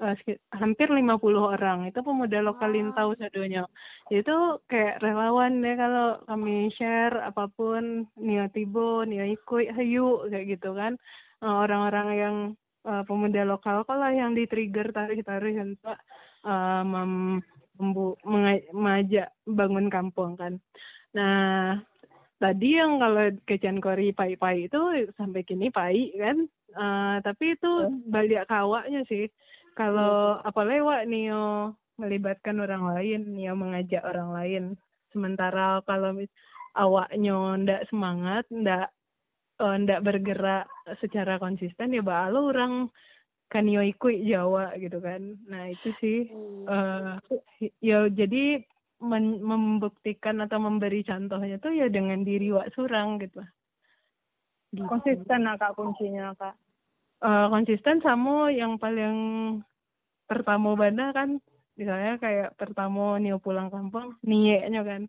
uh, 0.00 0.16
hampir 0.56 0.88
50 0.88 1.20
orang. 1.36 1.78
Itu 1.86 2.00
pemuda 2.00 2.40
lokal 2.40 2.72
Lintau 2.72 3.12
sadonya. 3.14 3.68
Itu 4.08 4.64
kayak 4.66 5.04
relawan 5.04 5.60
deh 5.60 5.76
kalau 5.76 6.18
kami 6.24 6.72
share 6.74 7.20
apa 7.20 7.46
pun. 7.52 8.08
Nio 8.16 8.48
Tibo 8.50 9.04
Nio 9.04 9.24
Ikui 9.28 9.68
Hayu 9.68 10.26
kayak 10.32 10.58
gitu 10.58 10.72
kan. 10.72 10.96
Orang-orang 11.40 12.08
uh, 12.08 12.16
yang 12.16 12.36
uh, 12.84 13.02
pemuda 13.04 13.44
lokal 13.44 13.84
kalau 13.84 14.08
yang 14.12 14.32
di 14.32 14.44
trigger 14.48 14.92
tarik-tarik 14.92 15.56
untuk 15.56 15.96
uh, 16.44 16.82
mem 16.84 17.40
mengajak 18.76 19.32
bangun 19.48 19.88
kampung 19.88 20.36
kan. 20.36 20.60
Nah 21.16 21.80
tadi 22.36 22.76
yang 22.76 23.00
kalau 23.00 23.32
kecian 23.48 23.80
kori 23.80 24.12
pai-pai 24.12 24.68
itu 24.68 25.08
sampai 25.16 25.40
kini 25.48 25.72
pai 25.72 26.12
kan. 26.12 26.44
Uh, 26.70 27.18
tapi 27.24 27.58
itu 27.58 27.90
balik 28.06 28.46
kawaknya 28.46 29.02
sih 29.10 29.26
kalau 29.74 30.40
apa 30.42 30.60
lewat 30.66 31.06
Nio 31.06 31.76
melibatkan 32.00 32.58
orang 32.60 32.84
lain 32.94 33.36
Nio 33.36 33.52
mengajak 33.54 34.02
orang 34.04 34.30
lain 34.34 34.64
sementara 35.10 35.82
kalau 35.84 36.14
awaknya 36.78 37.36
ndak 37.60 37.82
semangat 37.90 38.46
ndak 38.50 38.94
uh, 39.58 39.76
ndak 39.76 40.02
bergerak 40.06 40.70
secara 41.02 41.36
konsisten 41.36 41.94
ya 41.94 42.02
balo 42.02 42.50
orang 42.50 42.88
kan 43.50 43.66
yo 43.66 43.82
ikut 43.82 44.22
Jawa 44.24 44.78
gitu 44.78 45.02
kan 45.02 45.34
nah 45.50 45.66
itu 45.66 45.90
sih 45.98 46.18
uh, 46.70 47.18
ya 47.82 48.06
jadi 48.06 48.62
membuktikan 49.00 50.44
atau 50.44 50.60
memberi 50.60 51.00
contohnya 51.02 51.56
tuh 51.56 51.72
ya 51.72 51.88
dengan 51.88 52.20
diri 52.20 52.52
wak 52.52 52.68
surang 52.76 53.16
gitu. 53.16 53.40
gitu. 54.76 54.84
Konsisten 54.84 55.48
lah 55.48 55.56
kak 55.56 55.72
kuncinya 55.72 56.36
kak. 56.36 56.52
Uh, 57.20 57.52
konsisten 57.52 58.00
sama 58.00 58.48
yang 58.48 58.80
paling 58.80 59.16
pertama 60.24 60.72
bana 60.72 61.12
kan 61.12 61.36
misalnya 61.76 62.16
kayak 62.16 62.56
pertama 62.56 63.20
nih 63.20 63.36
pulang 63.36 63.68
kampung 63.68 64.16
niatnya 64.24 64.80
kan 64.84 65.02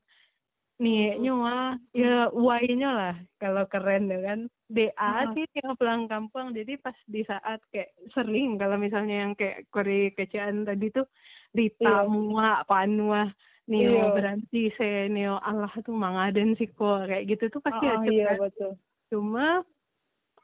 niatnya 0.82 1.32
mah 1.38 1.78
ya 1.94 2.28
why-nya 2.34 2.90
lah 2.90 3.16
kalau 3.38 3.70
keren 3.70 4.10
ya 4.10 4.20
kan 4.26 4.40
DA 4.72 4.92
uh 4.96 5.30
sih 5.36 5.46
yang 5.54 5.76
pulang 5.76 6.08
kampung 6.08 6.56
jadi 6.56 6.80
pas 6.82 6.96
di 7.06 7.22
saat 7.28 7.60
kayak 7.70 7.92
sering 8.16 8.58
kalau 8.58 8.80
misalnya 8.80 9.28
yang 9.28 9.34
kayak 9.38 9.68
kori 9.70 10.16
kecian 10.18 10.64
tadi 10.66 10.90
tuh 10.90 11.06
Rita 11.52 12.08
iya. 12.08 12.64
Panua 12.64 13.28
Neo 13.68 13.92
iya. 13.94 14.06
berarti 14.16 14.72
saya 14.80 15.12
Neo 15.12 15.38
Allah 15.44 15.70
tuh 15.84 15.94
mangaden 15.94 16.56
sih 16.56 16.72
kok 16.72 17.06
kayak 17.06 17.28
gitu 17.30 17.52
tuh 17.52 17.62
pasti 17.62 17.86
oh, 17.86 17.92
ada 18.00 18.10
iya, 18.10 18.26
kan? 18.34 18.38
betul. 18.48 18.72
cuma 19.12 19.46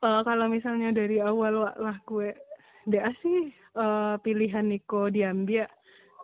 uh, 0.03 0.21
kalau 0.25 0.45
misalnya 0.49 0.93
dari 0.93 1.21
awal 1.21 1.73
lah 1.77 1.97
gue 2.05 2.33
dia 2.87 3.11
sih 3.21 3.51
uh, 3.75 4.15
pilihan 4.23 4.65
Niko 4.67 5.11
diambil 5.11 5.67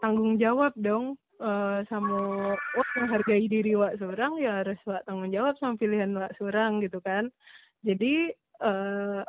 tanggung 0.01 0.37
jawab 0.39 0.73
dong. 0.77 1.15
Uh, 1.43 1.83
sama 1.91 2.55
wah 2.55 2.89
menghargai 2.95 3.51
diri 3.51 3.75
wak 3.75 3.99
seorang 3.99 4.39
ya 4.39 4.63
harus 4.63 4.79
wak 4.87 5.03
tanggung 5.03 5.27
jawab 5.27 5.57
sama 5.59 5.75
pilihan 5.75 6.15
wak 6.15 6.31
seorang 6.39 6.79
gitu 6.79 7.03
kan. 7.03 7.27
Jadi 7.83 8.31
uh, 8.63 9.27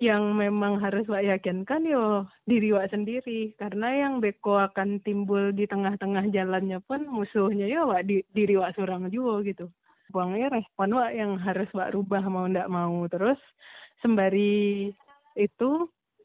yang 0.00 0.32
memang 0.32 0.80
harus 0.80 1.04
Wak 1.12 1.28
yakinkan 1.28 1.84
yo 1.84 2.24
diri 2.48 2.72
Wak 2.72 2.88
sendiri. 2.88 3.52
Karena 3.60 4.08
yang 4.08 4.24
beko 4.24 4.56
akan 4.56 5.04
timbul 5.04 5.52
di 5.52 5.68
tengah-tengah 5.68 6.32
jalannya 6.32 6.80
pun 6.88 7.04
musuhnya 7.04 7.68
yo 7.68 7.92
Wak 7.92 8.08
di, 8.08 8.24
diri 8.32 8.56
Wak 8.56 8.80
seorang 8.80 9.12
juga 9.12 9.44
gitu 9.44 9.68
buangnya 10.10 10.50
respon 10.50 10.98
Wak 10.98 11.12
yang 11.14 11.38
harus 11.38 11.70
Wak 11.72 11.94
rubah 11.94 12.22
mau 12.26 12.44
ndak 12.50 12.68
mau 12.68 13.06
terus 13.06 13.38
sembari 14.02 14.90
itu 15.38 15.70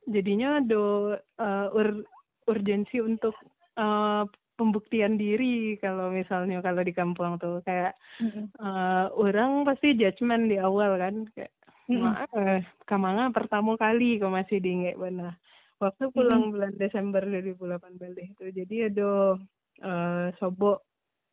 jadinya 0.10 0.62
do 0.62 1.16
uh, 1.40 1.68
ur, 1.72 2.04
urgensi 2.50 3.02
untuk 3.02 3.34
uh, 3.78 4.26
pembuktian 4.56 5.20
diri 5.20 5.76
kalau 5.78 6.10
misalnya 6.10 6.64
kalau 6.64 6.82
di 6.82 6.94
kampung 6.96 7.36
tuh 7.38 7.60
kayak 7.68 7.94
mm 8.24 8.30
-hmm. 8.32 8.46
uh, 8.60 9.12
orang 9.14 9.68
pasti 9.68 9.94
judgement 10.00 10.48
di 10.48 10.58
awal 10.58 10.98
kan 10.98 11.28
kayak 11.36 11.52
Mm 11.86 12.02
-hmm. 12.02 12.66
Kamanga 12.90 13.30
pertama 13.30 13.78
kali 13.78 14.18
kok 14.18 14.34
masih 14.34 14.58
di 14.58 14.90
Bana. 14.98 15.38
Waktu 15.78 16.10
pulang 16.10 16.42
mm 16.42 16.46
-hmm. 16.50 16.54
bulan 16.58 16.74
Desember 16.82 17.22
2018 17.22 18.26
itu. 18.26 18.44
Jadi 18.50 18.76
ada 18.90 19.38
uh, 19.86 20.28
sobok 20.42 20.82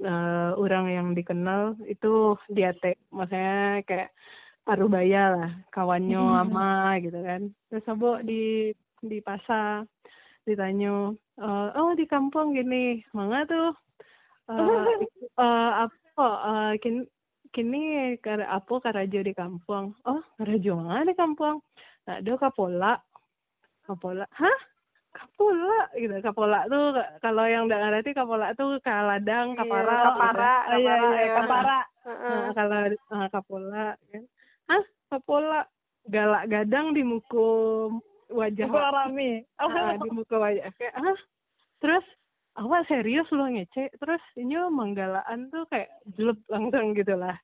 uh, 0.02 0.58
orang 0.58 0.86
yang 0.90 1.08
dikenal 1.14 1.78
itu 1.86 2.36
dia 2.50 2.74
teh 2.76 2.98
maksudnya 3.14 3.82
kayak 3.86 4.10
Parubaya 4.62 5.34
lah, 5.34 5.50
kawannya 5.74 6.22
mm 6.22 6.30
-hmm. 6.30 6.42
ama 6.46 6.94
gitu 7.02 7.18
kan. 7.18 7.50
Terus 7.66 7.82
sobok 7.82 8.22
di 8.22 8.70
di 9.02 9.18
pasar 9.18 9.82
ditanya, 10.46 11.10
uh, 11.42 11.68
oh 11.74 11.90
di 11.98 12.06
kampung 12.06 12.54
gini, 12.54 13.02
mangga 13.10 13.42
tuh 13.50 13.74
uh, 14.54 14.86
uh, 15.34 15.70
apa 15.90 16.26
uh, 16.46 16.72
kin 16.78 17.10
kini 17.50 18.14
kara 18.22 18.46
apa 18.54 18.74
karajo 18.78 19.18
di 19.26 19.34
kampung? 19.34 19.98
Oh 20.06 20.22
karajo 20.38 20.78
mana 20.78 21.10
di 21.10 21.14
kampung? 21.18 21.58
Nah 22.06 22.22
do 22.22 22.38
kapola. 22.38 23.02
Kapola? 23.82 24.30
Hah 24.30 24.58
kapola 25.12 25.80
gitu. 25.94 26.14
Kapola 26.24 26.58
tuh 26.66 26.96
kalau 27.20 27.44
yang 27.44 27.68
nggak 27.68 27.82
ngerti 27.84 28.10
kapola 28.16 28.56
tuh 28.56 28.80
kaladang 28.80 29.54
kapara. 29.54 29.92
Iya, 29.92 30.02
kapara 30.08 30.54
gitu. 30.56 30.76
iya, 30.80 30.94
iya, 30.96 31.20
iya, 31.20 31.34
kapara. 31.36 31.78
Nah, 32.02 32.48
kalau 32.56 32.80
uh, 32.88 33.28
kapola 33.28 33.86
kan. 34.10 34.24
Hah? 34.66 34.84
Kapola 35.12 35.60
galak 36.08 36.44
gadang 36.50 36.96
di 36.96 37.04
muka 37.04 37.46
wajah 38.32 38.66
rami 38.66 39.44
uh, 39.60 39.96
di 40.00 40.10
muka 40.18 40.36
wajah. 40.40 40.72
Kayak 40.80 40.94
ah 40.96 41.18
terus 41.84 42.04
awal 42.56 42.82
serius 42.88 43.28
lo 43.30 43.44
ngecek. 43.46 44.00
Terus 44.00 44.22
ini 44.40 44.56
menggalaan 44.72 45.52
tuh 45.52 45.68
kayak 45.68 45.92
jelek 46.16 46.40
langsung 46.48 46.96
gitu 46.96 47.14
lah. 47.14 47.36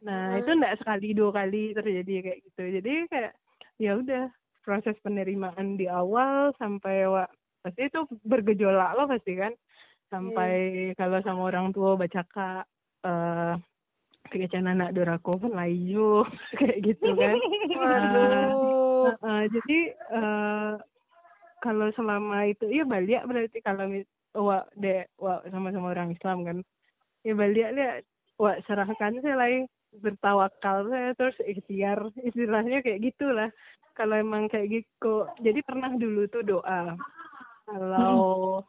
Nah 0.00 0.34
hmm. 0.34 0.40
itu 0.40 0.50
enggak 0.56 0.76
sekali 0.80 1.08
dua 1.12 1.30
kali 1.44 1.76
terjadi 1.76 2.14
kayak 2.24 2.40
gitu. 2.48 2.62
Jadi 2.80 2.92
kayak 3.12 3.32
ya 3.80 3.96
udah 4.00 4.24
proses 4.60 4.96
penerimaan 5.00 5.76
di 5.80 5.88
awal 5.88 6.52
sampai 6.56 7.08
wa 7.08 7.24
pasti 7.60 7.88
itu 7.88 8.04
bergejolak 8.24 8.96
lo 8.96 9.04
pasti 9.08 9.36
kan. 9.36 9.52
Sampai 10.10 10.52
hmm. 10.90 10.96
kalau 10.98 11.18
sama 11.22 11.42
orang 11.48 11.70
tua 11.70 11.94
baca 11.94 12.22
kak 12.26 12.64
uh, 13.06 13.54
kekecian 14.30 14.70
anak 14.70 14.94
dorako 14.94 15.38
pun 15.38 15.52
layu 15.54 16.26
kayak 16.58 16.78
gitu 16.84 17.14
kan. 17.14 17.36
Uh, 17.76 17.84
uh, 17.84 19.14
uh, 19.22 19.42
jadi 19.48 19.78
uh, 20.12 20.72
kalau 21.60 21.92
selama 21.94 22.48
itu 22.48 22.66
iya 22.68 22.84
balik 22.88 23.24
berarti 23.28 23.58
kalau 23.60 23.86
wa 24.36 24.64
de 24.78 25.04
wa 25.20 25.42
sama-sama 25.50 25.92
orang 25.92 26.14
Islam 26.14 26.44
kan. 26.46 26.58
Ya 27.26 27.36
balik 27.36 27.68
lihat 27.76 28.02
wa 28.40 28.56
serahkan 28.64 29.20
saya 29.20 29.36
lagi 29.36 29.68
bertawakal 29.98 30.86
saya 30.88 31.10
terus 31.18 31.36
ikhtiar 31.42 31.98
istilahnya 32.22 32.80
kayak 32.80 33.10
gitulah 33.10 33.50
kalau 34.00 34.16
emang 34.16 34.48
kayak 34.48 34.80
gitu 34.80 35.28
jadi 35.44 35.60
pernah 35.60 35.92
dulu 35.92 36.24
tuh 36.32 36.40
doa 36.40 36.96
kalau 37.68 38.16
hmm. 38.64 38.66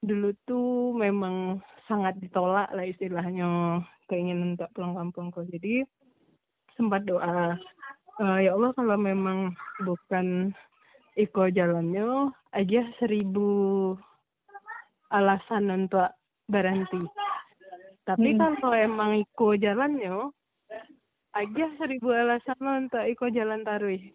dulu 0.00 0.30
tuh 0.48 0.96
memang 0.96 1.60
sangat 1.84 2.16
ditolak 2.24 2.72
lah 2.72 2.88
istilahnya 2.88 3.84
keinginan 4.08 4.56
untuk 4.56 4.72
pulang 4.72 4.96
kampung 4.96 5.28
kok 5.28 5.44
jadi 5.52 5.84
sempat 6.72 7.04
doa 7.04 7.60
uh, 8.16 8.38
ya 8.40 8.56
Allah 8.56 8.72
kalau 8.72 8.96
memang 8.96 9.52
bukan 9.84 10.56
iko 11.20 11.52
jalannya 11.52 12.32
aja 12.56 12.80
seribu 12.96 13.92
alasan 15.12 15.68
untuk 15.68 16.08
berhenti. 16.48 17.00
Tapi 18.02 18.34
hmm. 18.34 18.58
kalau 18.58 18.74
emang 18.74 19.20
iko 19.20 19.54
jalannya, 19.54 20.32
aja 21.36 21.66
seribu 21.78 22.10
alasan 22.10 22.88
untuk 22.88 23.04
iko 23.04 23.28
jalan 23.30 23.62
tarui. 23.62 24.10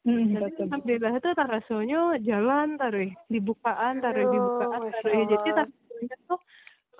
Hmm, 0.00 0.32
alhamdulillah 0.32 1.12
itu 1.20 1.30
tarasonya 1.36 2.00
jalan 2.24 2.80
tarui, 2.80 3.12
dibukaan 3.28 4.00
tarui, 4.00 4.24
oh, 4.24 4.32
dibukaan 4.32 4.82
tarui. 4.88 5.28
Jadi 5.28 5.48
tarasonya 5.52 6.16
tuh 6.24 6.40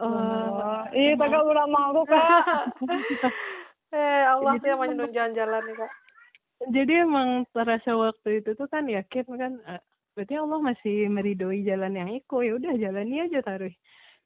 Uh, 0.01 0.89
iya, 0.97 1.13
tak 1.13 1.29
udah 1.29 1.67
mau 1.69 1.93
aku 1.93 2.09
kak. 2.09 2.73
eh, 3.93 4.25
Allah 4.25 4.57
tuh 4.57 4.69
yang 4.73 4.81
menunjukkan 4.81 5.13
jalan-jalan 5.13 5.61
nih 5.69 5.77
kak. 5.77 5.93
Jadi 6.73 6.93
emang 7.05 7.45
terasa 7.53 7.93
waktu 7.93 8.41
itu 8.41 8.57
tuh 8.57 8.65
kan 8.73 8.89
yakin 8.89 9.29
kan 9.37 9.53
berarti 10.17 10.35
Allah 10.41 10.61
masih 10.61 11.09
meridoi 11.13 11.65
jalan 11.69 12.01
yang 12.01 12.11
iko 12.17 12.41
ya 12.41 12.57
udah 12.57 12.73
jalani 12.81 13.29
aja 13.29 13.45
taruh. 13.45 13.73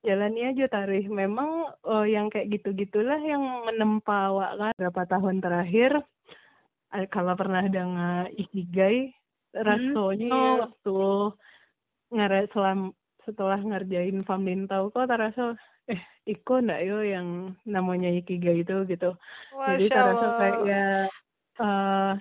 Jalani 0.07 0.41
aja 0.55 0.65
taruh. 0.71 1.03
Memang 1.11 1.75
oh, 1.83 2.07
yang 2.07 2.31
kayak 2.31 2.55
gitu 2.55 2.71
gitulah 2.79 3.19
yang 3.19 3.43
menempa 3.67 4.31
awak 4.31 4.53
kan. 4.55 4.73
Berapa 4.79 5.03
tahun 5.11 5.43
terakhir 5.43 5.91
eh, 5.99 6.07
kalau 7.11 7.35
pernah 7.35 7.67
dengar 7.67 8.31
ikigai 8.35 9.11
rasanya 9.55 10.31
hmm, 10.31 10.61
waktu 10.67 10.99
ngare 12.15 12.41
selam 12.55 12.95
setelah 13.27 13.59
ngerjain 13.59 14.23
family 14.27 14.67
tahu 14.71 14.91
kok 14.95 15.11
terasa 15.11 15.59
eh 15.91 16.01
iko 16.25 16.63
ndak 16.65 16.81
yo 16.87 17.05
yang 17.05 17.53
namanya 17.69 18.09
ikigai 18.15 18.65
itu 18.65 18.87
gitu. 18.89 19.15
Masya 19.53 19.69
jadi 19.77 19.85
terasa 19.91 20.27
kayak 20.41 20.59
ya 20.65 20.87
uh, 21.61 22.13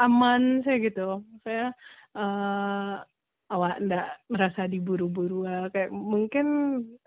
aman 0.00 0.62
saya 0.62 0.78
gitu. 0.84 1.08
Saya 1.42 1.74
uh, 2.14 3.02
awak 3.50 3.82
ndak 3.82 4.06
merasa 4.30 4.70
diburu-buru 4.70 5.42
kayak 5.74 5.90
mungkin 5.90 6.46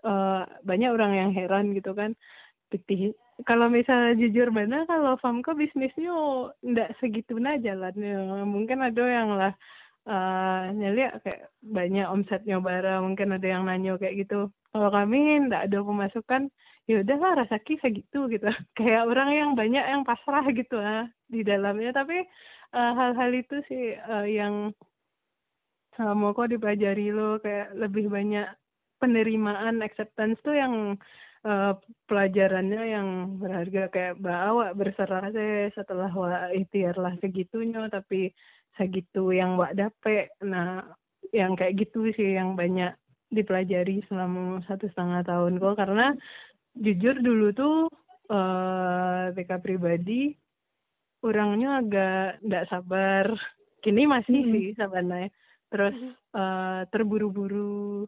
uh, 0.04 0.44
banyak 0.66 0.90
orang 0.92 1.12
yang 1.16 1.30
heran 1.32 1.72
gitu 1.72 1.96
kan 1.96 2.12
kalau 3.42 3.66
misalnya 3.66 4.14
jujur 4.14 4.54
benar 4.54 4.86
kalau 4.86 5.18
Famko 5.18 5.58
bisnisnya 5.58 6.14
ndak 6.62 6.94
segitu 7.02 7.38
nah 7.42 7.58
jalannya 7.58 8.46
mungkin 8.46 8.78
ada 8.82 9.02
yang 9.02 9.34
lah 9.34 9.52
uh, 10.08 10.70
nyali 10.72 11.08
kayak 11.24 11.50
banyak 11.64 12.06
omsetnya 12.08 12.60
bara 12.60 13.00
mungkin 13.00 13.36
ada 13.36 13.46
yang 13.46 13.64
nanya 13.66 13.96
kayak 13.96 14.24
gitu. 14.24 14.52
Kalau 14.72 14.88
kami 14.92 15.48
ndak 15.48 15.70
ada 15.70 15.78
pemasukan 15.80 16.42
ya 16.84 17.00
udahlah 17.00 17.44
rasaki 17.44 17.80
segitu 17.80 18.28
gitu. 18.28 18.44
Kayak 18.78 19.08
orang 19.08 19.30
yang 19.32 19.50
banyak 19.56 19.84
yang 19.84 20.02
pasrah 20.04 20.44
gitu 20.52 20.76
lah 20.76 21.08
di 21.30 21.40
dalamnya. 21.40 21.94
Tapi 21.96 22.18
eh, 22.74 22.92
hal-hal 22.98 23.30
uh, 23.32 23.40
itu 23.40 23.56
sih 23.70 23.96
uh, 23.96 24.26
yang 24.28 24.74
uh, 25.98 26.14
mau 26.14 26.36
kok 26.36 26.52
dipelajari 26.52 27.08
lo 27.14 27.40
kayak 27.40 27.72
lebih 27.78 28.12
banyak 28.12 28.50
penerimaan 29.00 29.80
acceptance 29.84 30.38
tuh 30.44 30.56
yang 30.56 30.96
uh, 31.44 31.72
pelajarannya 32.08 32.82
yang 32.88 33.08
berharga 33.38 33.92
kayak 33.92 34.16
bawa 34.18 34.72
berserah 34.72 35.30
setelah 35.76 36.10
wa 36.10 36.50
ikhtiar 36.50 36.96
lah 36.96 37.14
segitunya 37.20 37.86
tapi 37.92 38.32
segitu 38.74 39.30
yang 39.30 39.54
wak 39.60 39.76
dapet. 39.78 40.32
Nah 40.42 40.82
yang 41.30 41.54
kayak 41.54 41.86
gitu 41.86 42.10
sih 42.16 42.34
yang 42.36 42.58
banyak 42.58 42.92
dipelajari 43.30 44.02
selama 44.06 44.62
satu 44.66 44.86
setengah 44.90 45.26
tahun 45.26 45.58
kok 45.58 45.76
karena 45.78 46.14
jujur 46.78 47.18
dulu 47.22 47.46
tuh 47.54 47.76
uh, 48.30 49.30
eh, 49.30 49.34
TK 49.34 49.50
pribadi 49.62 50.34
orangnya 51.24 51.80
agak 51.80 52.42
tidak 52.44 52.64
sabar. 52.68 53.26
Kini 53.80 54.08
masih 54.08 54.40
hmm. 54.40 54.52
sih 54.52 54.66
sebenarnya. 54.76 55.28
Terus 55.68 55.96
uh, 56.36 56.86
terburu-buru 56.88 58.06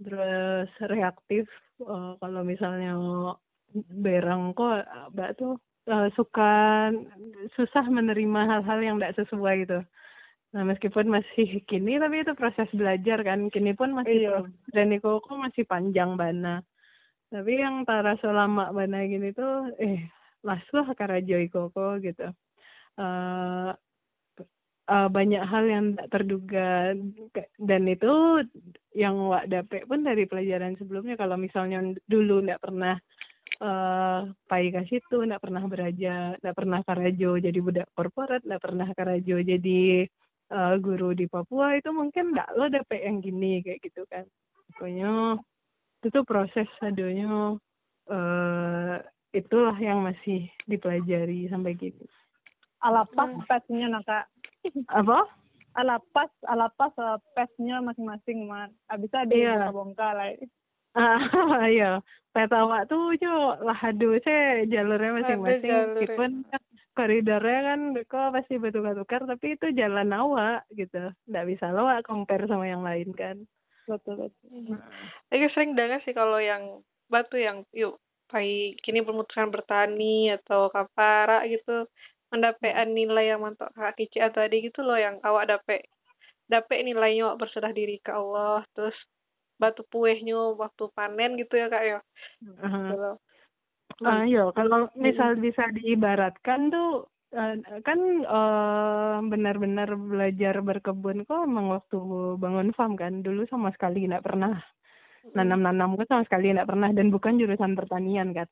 terus 0.00 0.68
reaktif 0.92 1.48
uh, 1.84 2.16
kalau 2.20 2.42
misalnya 2.44 2.96
berang 3.96 4.52
kok 4.52 4.84
mbak 5.12 5.36
tuh 5.40 5.56
uh, 5.88 6.08
suka 6.14 6.52
susah 7.56 7.84
menerima 7.88 8.40
hal-hal 8.48 8.78
yang 8.80 8.96
tidak 9.00 9.16
sesuai 9.24 9.54
gitu. 9.64 9.80
Nah 10.54 10.62
meskipun 10.64 11.12
masih 11.12 11.60
kini 11.68 12.00
tapi 12.00 12.24
itu 12.24 12.32
proses 12.32 12.68
belajar 12.72 13.20
kan. 13.24 13.52
Kini 13.52 13.76
pun 13.76 13.92
masih 13.92 14.30
iya. 14.30 14.40
dan 14.72 14.96
kok 15.00 15.26
masih 15.28 15.64
panjang 15.68 16.16
bana 16.16 16.64
tapi 17.26 17.58
yang 17.58 17.82
tara 17.82 18.14
selama 18.22 18.70
mana 18.70 19.02
gini 19.06 19.34
tuh 19.34 19.74
eh 19.82 20.06
masuk 20.46 20.94
joy 21.26 21.50
koko 21.50 21.98
gitu. 21.98 22.30
Uh, 22.96 23.74
uh, 24.86 25.08
banyak 25.10 25.42
hal 25.42 25.64
yang 25.66 25.84
tak 25.98 26.08
terduga. 26.14 26.94
Dan 27.58 27.82
itu 27.90 28.42
yang 28.96 29.28
wak 29.28 29.50
dapet 29.50 29.84
pun 29.84 30.06
dari 30.06 30.24
pelajaran 30.24 30.78
sebelumnya. 30.78 31.18
Kalau 31.18 31.36
misalnya 31.36 31.82
dulu 32.06 32.42
nggak 32.46 32.62
pernah 32.62 32.96
uh, 33.60 34.30
pai 34.48 34.70
ke 34.72 34.82
situ 34.88 35.16
nggak 35.22 35.42
pernah 35.42 35.64
beraja 35.66 36.36
nggak 36.40 36.56
pernah 36.56 36.80
karajo 36.84 37.30
jadi 37.40 37.58
budak 37.60 37.88
korporat 37.96 38.42
nggak 38.44 38.62
pernah 38.62 38.88
karajo 38.92 39.36
jadi 39.40 40.04
uh, 40.52 40.74
guru 40.80 41.16
di 41.16 41.26
Papua 41.30 41.76
itu 41.78 41.90
mungkin 41.92 42.34
nggak 42.36 42.52
lo 42.56 42.66
dapet 42.68 43.00
yang 43.04 43.20
gini 43.20 43.60
kayak 43.64 43.80
gitu 43.84 44.02
kan. 44.08 44.24
Pokoknya 44.72 45.40
itu 46.02 46.06
tuh 46.12 46.24
proses 46.28 46.68
adanya 46.84 47.56
uh, 48.12 48.94
itulah 49.34 49.76
yang 49.80 50.04
masih 50.04 50.48
dipelajari 50.64 51.48
sampai 51.50 51.76
gitu 51.76 52.04
alapas 52.86 53.30
hmm. 53.32 53.44
pesnya 53.48 53.86
naka 53.88 54.28
apa? 54.90 55.26
Alapas 55.76 56.32
alapas 56.48 56.92
uh, 56.96 57.20
pesnya 57.36 57.84
masing-masing 57.84 58.48
man 58.48 58.72
abis 58.88 59.12
ada 59.12 59.28
iya. 59.28 59.68
bongkar 59.68 60.16
lah 60.16 60.32
ah 60.96 61.68
iya. 61.68 62.00
Petawa 62.32 62.88
tuh 62.88 63.16
jo 63.20 63.60
lah 63.60 63.76
aduh 63.84 64.16
saya 64.24 64.64
jalurnya 64.64 65.20
masing-masing. 65.20 65.72
meskipun 65.72 66.30
koridornya 66.96 67.60
kan 67.72 67.80
kok 68.08 68.32
pasti 68.32 68.56
bertukar-tukar 68.56 69.28
tapi 69.28 69.60
itu 69.60 69.68
jalan 69.76 70.16
awak 70.16 70.64
gitu. 70.72 71.12
Nggak 71.28 71.46
bisa 71.52 71.68
lo 71.76 71.84
compare 72.08 72.48
sama 72.48 72.64
yang 72.64 72.80
lain 72.80 73.12
kan. 73.12 73.36
Betul 73.84 74.32
betul. 74.32 74.48
Nah. 74.72 75.48
sering 75.52 75.76
dengar 75.76 76.00
sih 76.08 76.16
kalau 76.16 76.40
yang 76.40 76.80
batu 77.12 77.36
yang 77.36 77.62
yuk 77.76 78.00
pai 78.26 78.74
kini 78.82 79.06
memutuskan 79.06 79.54
bertani 79.54 80.34
atau 80.34 80.66
kapara 80.72 81.46
gitu 81.46 81.86
mendapatkan 82.32 82.88
nilai 82.90 83.34
yang 83.34 83.40
mantap 83.42 83.70
kak 83.72 83.94
kici 83.96 84.18
tadi 84.18 84.66
gitu 84.66 84.82
loh 84.82 84.98
yang 84.98 85.22
awak 85.22 85.46
dapet 85.46 85.86
dapet 86.50 86.82
nilainya 86.82 87.30
awak 87.30 87.46
berserah 87.46 87.70
diri 87.70 87.98
ke 88.02 88.10
Allah 88.10 88.66
terus 88.74 88.96
batu 89.56 89.86
puehnya 89.88 90.54
waktu 90.58 90.90
panen 90.92 91.38
gitu 91.40 91.54
ya 91.56 91.66
kak 91.70 91.84
ya? 91.86 91.98
Uh-huh. 92.44 93.16
gitu 94.02 94.22
iya, 94.28 94.44
kalau 94.52 94.90
misal 94.98 95.38
bisa 95.38 95.70
diibaratkan 95.72 96.70
tuh 96.70 97.08
Uh, 97.34 97.58
kan 97.82 97.98
uh, 98.22 99.18
benar-benar 99.26 99.98
belajar 99.98 100.62
berkebun 100.62 101.26
kok 101.26 101.42
emang 101.42 101.74
waktu 101.74 101.98
bangun 102.38 102.70
farm 102.70 102.94
kan 102.94 103.18
dulu 103.26 103.42
sama 103.50 103.74
sekali 103.74 104.06
nggak 104.06 104.22
pernah 104.22 104.62
nanam-nanam 105.34 105.98
kan 105.98 106.06
sama 106.06 106.22
sekali 106.30 106.54
nggak 106.54 106.70
pernah 106.70 106.94
dan 106.94 107.10
bukan 107.10 107.34
jurusan 107.34 107.74
pertanian 107.74 108.30
kan. 108.30 108.46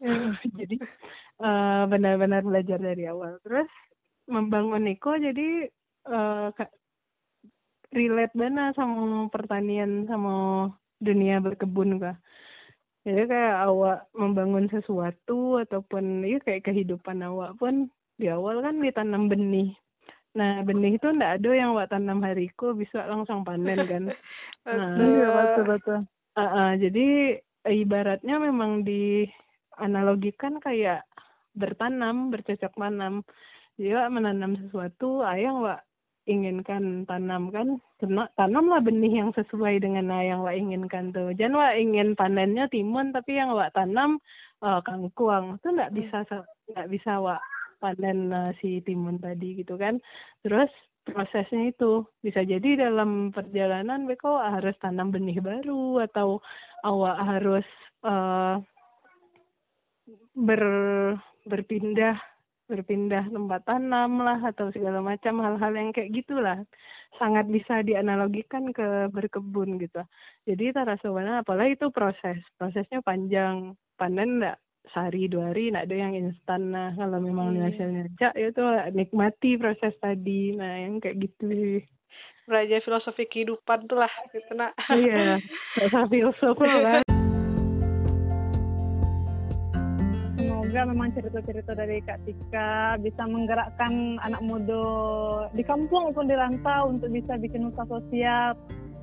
jadi 0.58 0.76
uh, 1.42 1.82
benar-benar 1.90 2.42
belajar 2.46 2.78
dari 2.78 3.04
awal. 3.10 3.38
Terus 3.42 3.68
membangun 4.28 4.84
Niko 4.84 5.16
jadi 5.16 5.66
uh, 6.06 6.52
relate 7.92 8.34
banget 8.36 8.76
sama 8.76 9.26
pertanian 9.32 10.04
sama 10.04 10.68
dunia 11.00 11.40
berkebun 11.40 12.02
kak 12.02 12.20
jadi 13.08 13.24
kayak 13.24 13.56
awak 13.64 13.98
membangun 14.12 14.68
sesuatu 14.68 15.56
ataupun 15.64 16.28
ya 16.28 16.36
kayak 16.44 16.68
kehidupan 16.68 17.24
awak 17.24 17.56
pun 17.56 17.88
di 18.20 18.28
awal 18.28 18.60
kan 18.60 18.84
ditanam 18.84 19.32
benih. 19.32 19.72
Nah 20.36 20.60
benih 20.60 21.00
itu 21.00 21.08
ndak 21.16 21.40
ada 21.40 21.50
yang 21.56 21.72
buat 21.72 21.88
tanam 21.88 22.20
hariku 22.20 22.76
bisa 22.76 23.08
langsung 23.08 23.48
panen 23.48 23.80
kan. 23.88 24.04
Nah 24.68 24.92
betul. 25.56 25.64
Betul 25.64 25.98
uh, 26.36 26.42
uh, 26.44 26.70
jadi 26.76 27.40
ibaratnya 27.64 28.36
memang 28.36 28.84
di 28.84 29.24
analogikan 29.78 30.58
kayak 30.58 31.06
bertanam 31.54 32.30
bercocok 32.30 32.74
tanam. 32.74 33.26
Jadi 33.78 33.94
menanam 34.10 34.58
sesuatu 34.58 35.22
ayah 35.22 35.54
wak 35.54 35.80
inginkan 36.28 37.08
tanam 37.08 37.48
kan 37.48 37.80
tanamlah 38.36 38.84
benih 38.84 39.24
yang 39.24 39.30
sesuai 39.32 39.80
dengan 39.80 40.12
yang 40.20 40.44
wak 40.44 40.58
inginkan 40.58 41.14
tuh. 41.14 41.32
Jangan 41.32 41.56
wak 41.56 41.74
ingin 41.80 42.12
panennya 42.18 42.68
timun 42.68 43.16
tapi 43.16 43.40
yang 43.40 43.54
wak 43.56 43.72
tanam 43.72 44.20
uh, 44.60 44.82
kangkuang. 44.84 45.56
Itu 45.62 45.72
nggak 45.72 45.94
bisa 45.94 46.26
nggak 46.74 46.88
bisa 46.92 47.12
wak 47.22 47.40
panen 47.78 48.34
uh, 48.34 48.50
si 48.60 48.84
timun 48.84 49.22
tadi 49.22 49.62
gitu 49.62 49.78
kan. 49.80 50.02
Terus 50.44 50.68
prosesnya 51.08 51.72
itu 51.72 52.04
bisa 52.20 52.44
jadi 52.44 52.90
dalam 52.90 53.32
perjalanan 53.32 54.04
beko 54.04 54.36
harus 54.36 54.76
tanam 54.84 55.08
benih 55.08 55.40
baru 55.40 56.04
atau 56.04 56.44
awak 56.84 57.16
harus 57.24 57.66
uh, 58.04 58.60
ber 60.34 60.62
berpindah 61.48 62.16
berpindah 62.68 63.24
tempat 63.32 63.64
tanam 63.64 64.20
lah 64.20 64.36
atau 64.44 64.68
segala 64.68 65.00
macam 65.00 65.40
hal-hal 65.40 65.72
yang 65.72 65.90
kayak 65.90 66.12
gitulah. 66.12 66.60
Sangat 67.16 67.48
bisa 67.48 67.80
dianalogikan 67.80 68.76
ke 68.76 69.08
berkebun 69.08 69.80
gitu. 69.80 70.04
Jadi 70.44 70.76
tarasa 70.76 71.08
apalagi 71.08 71.80
itu 71.80 71.88
proses. 71.88 72.38
Prosesnya 72.60 73.00
panjang. 73.00 73.72
Panen 73.96 74.38
enggak 74.38 74.60
sehari 74.92 75.28
dua 75.28 75.52
hari 75.52 75.72
nak 75.72 75.88
ada 75.88 75.96
yang 75.96 76.12
instan. 76.12 76.68
Nah 76.76 76.92
kalau 76.92 77.18
memang 77.24 77.56
hmm. 77.56 77.64
hasilnya 77.64 78.04
cak 78.20 78.34
ya 78.36 78.48
tuh 78.52 78.68
nikmati 78.92 79.56
proses 79.56 79.96
tadi. 79.96 80.52
Nah 80.52 80.84
yang 80.84 81.00
kayak 81.00 81.24
gitu. 81.24 81.48
Sih 81.48 81.80
belajar 82.48 82.80
filosofi 82.80 83.28
kehidupan 83.28 83.84
tuh 83.92 84.00
lah 84.00 84.12
gitu 84.32 84.56
nak 84.56 84.72
iya 84.88 85.36
bahasa 85.76 86.08
filsuf 86.08 86.56
lah 86.56 87.04
semoga 90.68 90.92
memang 90.92 91.16
cerita-cerita 91.16 91.72
dari 91.72 92.04
Kak 92.04 92.28
Tika 92.28 93.00
bisa 93.00 93.24
menggerakkan 93.24 94.20
anak 94.20 94.44
muda 94.44 94.84
di 95.56 95.64
kampung 95.64 96.12
maupun 96.12 96.28
di 96.28 96.36
rantau 96.36 96.92
untuk 96.92 97.08
bisa 97.08 97.40
bikin 97.40 97.72
usaha 97.72 97.88
sosial. 97.88 98.52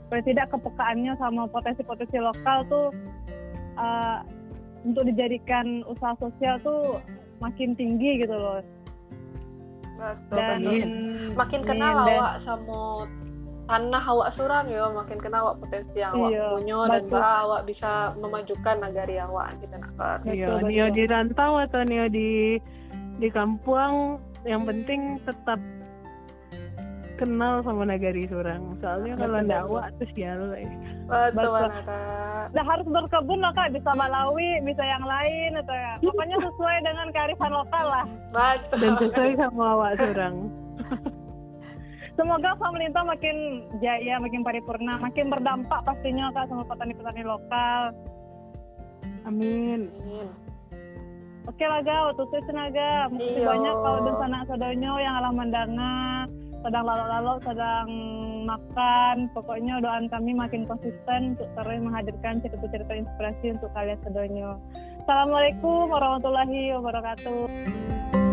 Supaya 0.05 0.21
tidak 0.29 0.53
kepekaannya 0.53 1.17
sama 1.17 1.49
potensi-potensi 1.49 2.21
lokal 2.21 2.69
tuh 2.69 2.93
uh, 3.81 4.21
untuk 4.85 5.09
dijadikan 5.09 5.81
usaha 5.89 6.13
sosial 6.21 6.61
tuh 6.61 7.01
makin 7.41 7.73
tinggi 7.73 8.21
gitu 8.21 8.37
loh. 8.37 8.61
Betul, 9.97 10.37
dan 10.37 10.61
makin 11.33 11.61
kenal 11.65 12.05
awak 12.05 12.45
sama 12.45 13.09
tanah 13.65 14.03
awak 14.05 14.29
surang 14.37 14.65
ya 14.69 14.85
makin 14.93 15.17
kenal 15.17 15.49
awak 15.49 15.57
potensi 15.65 15.97
yang 15.97 16.13
awak 16.13 16.29
iya, 16.31 16.45
punya 16.53 16.77
dan 16.85 17.03
bahwa 17.09 17.31
awak 17.49 17.61
bisa 17.65 17.91
memajukan 18.21 18.75
negari 18.77 19.15
awak 19.17 19.47
gitu 19.57 19.75
nak 19.75 20.21
iya 20.29 20.49
nio 20.61 20.87
di 20.93 21.03
rantau 21.09 21.57
atau 21.57 21.81
nio 21.81 22.05
di 22.05 22.61
di 23.17 23.27
kampung 23.33 24.21
yang 24.45 24.61
penting 24.69 25.17
tetap 25.25 25.57
kenal 27.15 27.63
sama 27.63 27.87
nagari 27.87 28.27
surang. 28.27 28.75
Soalnya 28.83 29.15
kalau 29.15 29.39
ndak 29.39 29.63
awak 29.71 29.87
terus 29.97 30.11
ya 30.19 30.35
lo. 30.35 30.51
Betul, 30.51 31.31
Betul. 31.31 31.71
Kak. 31.87 32.47
Nah 32.51 32.63
harus 32.67 32.87
berkebun 32.91 33.39
lah 33.39 33.51
kak, 33.55 33.71
bisa 33.71 33.89
Malawi, 33.95 34.59
bisa 34.67 34.83
yang 34.83 35.05
lain 35.07 35.55
atau 35.63 35.75
ya. 35.75 35.93
Pokoknya 36.03 36.37
sesuai 36.43 36.77
dengan 36.83 37.07
kearifan 37.15 37.51
lokal 37.55 37.85
lah. 37.87 38.05
Betul. 38.35 38.79
Dan 38.83 38.91
sesuai 38.99 39.31
sama 39.39 39.63
awak 39.79 39.91
surang. 39.97 40.35
Semoga 42.15 42.55
pemerintah 42.55 43.03
makin 43.03 43.67
jaya, 43.83 44.15
makin 44.23 44.39
paripurna, 44.39 44.95
makin 45.03 45.27
berdampak 45.27 45.83
pastinya 45.83 46.31
kak 46.31 46.47
sama 46.47 46.63
petani-petani 46.63 47.23
lokal. 47.27 47.91
Amin. 49.27 49.91
Oke 51.45 51.61
lah 51.67 51.83
ga, 51.83 52.09
waktu 52.09 52.23
itu 52.25 52.37
tenaga. 52.47 53.11
Makasih 53.11 53.37
Iya. 53.37 53.45
banyak 53.45 53.75
kau 53.83 53.97
dan 54.01 54.15
sanak 54.17 54.41
sadonyo 54.49 54.93
yang 54.97 55.13
alah 55.21 55.33
mendengar, 55.35 56.25
sedang 56.65 56.85
lalu-lalu, 56.87 57.33
sedang 57.45 57.87
makan. 58.49 59.15
Pokoknya 59.35 59.77
doaan 59.83 60.09
kami 60.09 60.31
makin 60.33 60.65
konsisten 60.65 61.37
untuk 61.37 61.49
terus 61.53 61.79
menghadirkan 61.83 62.41
cerita-cerita 62.41 62.93
inspirasi 62.95 63.45
untuk 63.59 63.69
kalian 63.77 63.99
sadonyo. 64.01 64.51
Assalamualaikum 65.05 65.85
warahmatullahi 65.91 66.73
wabarakatuh. 66.79 68.24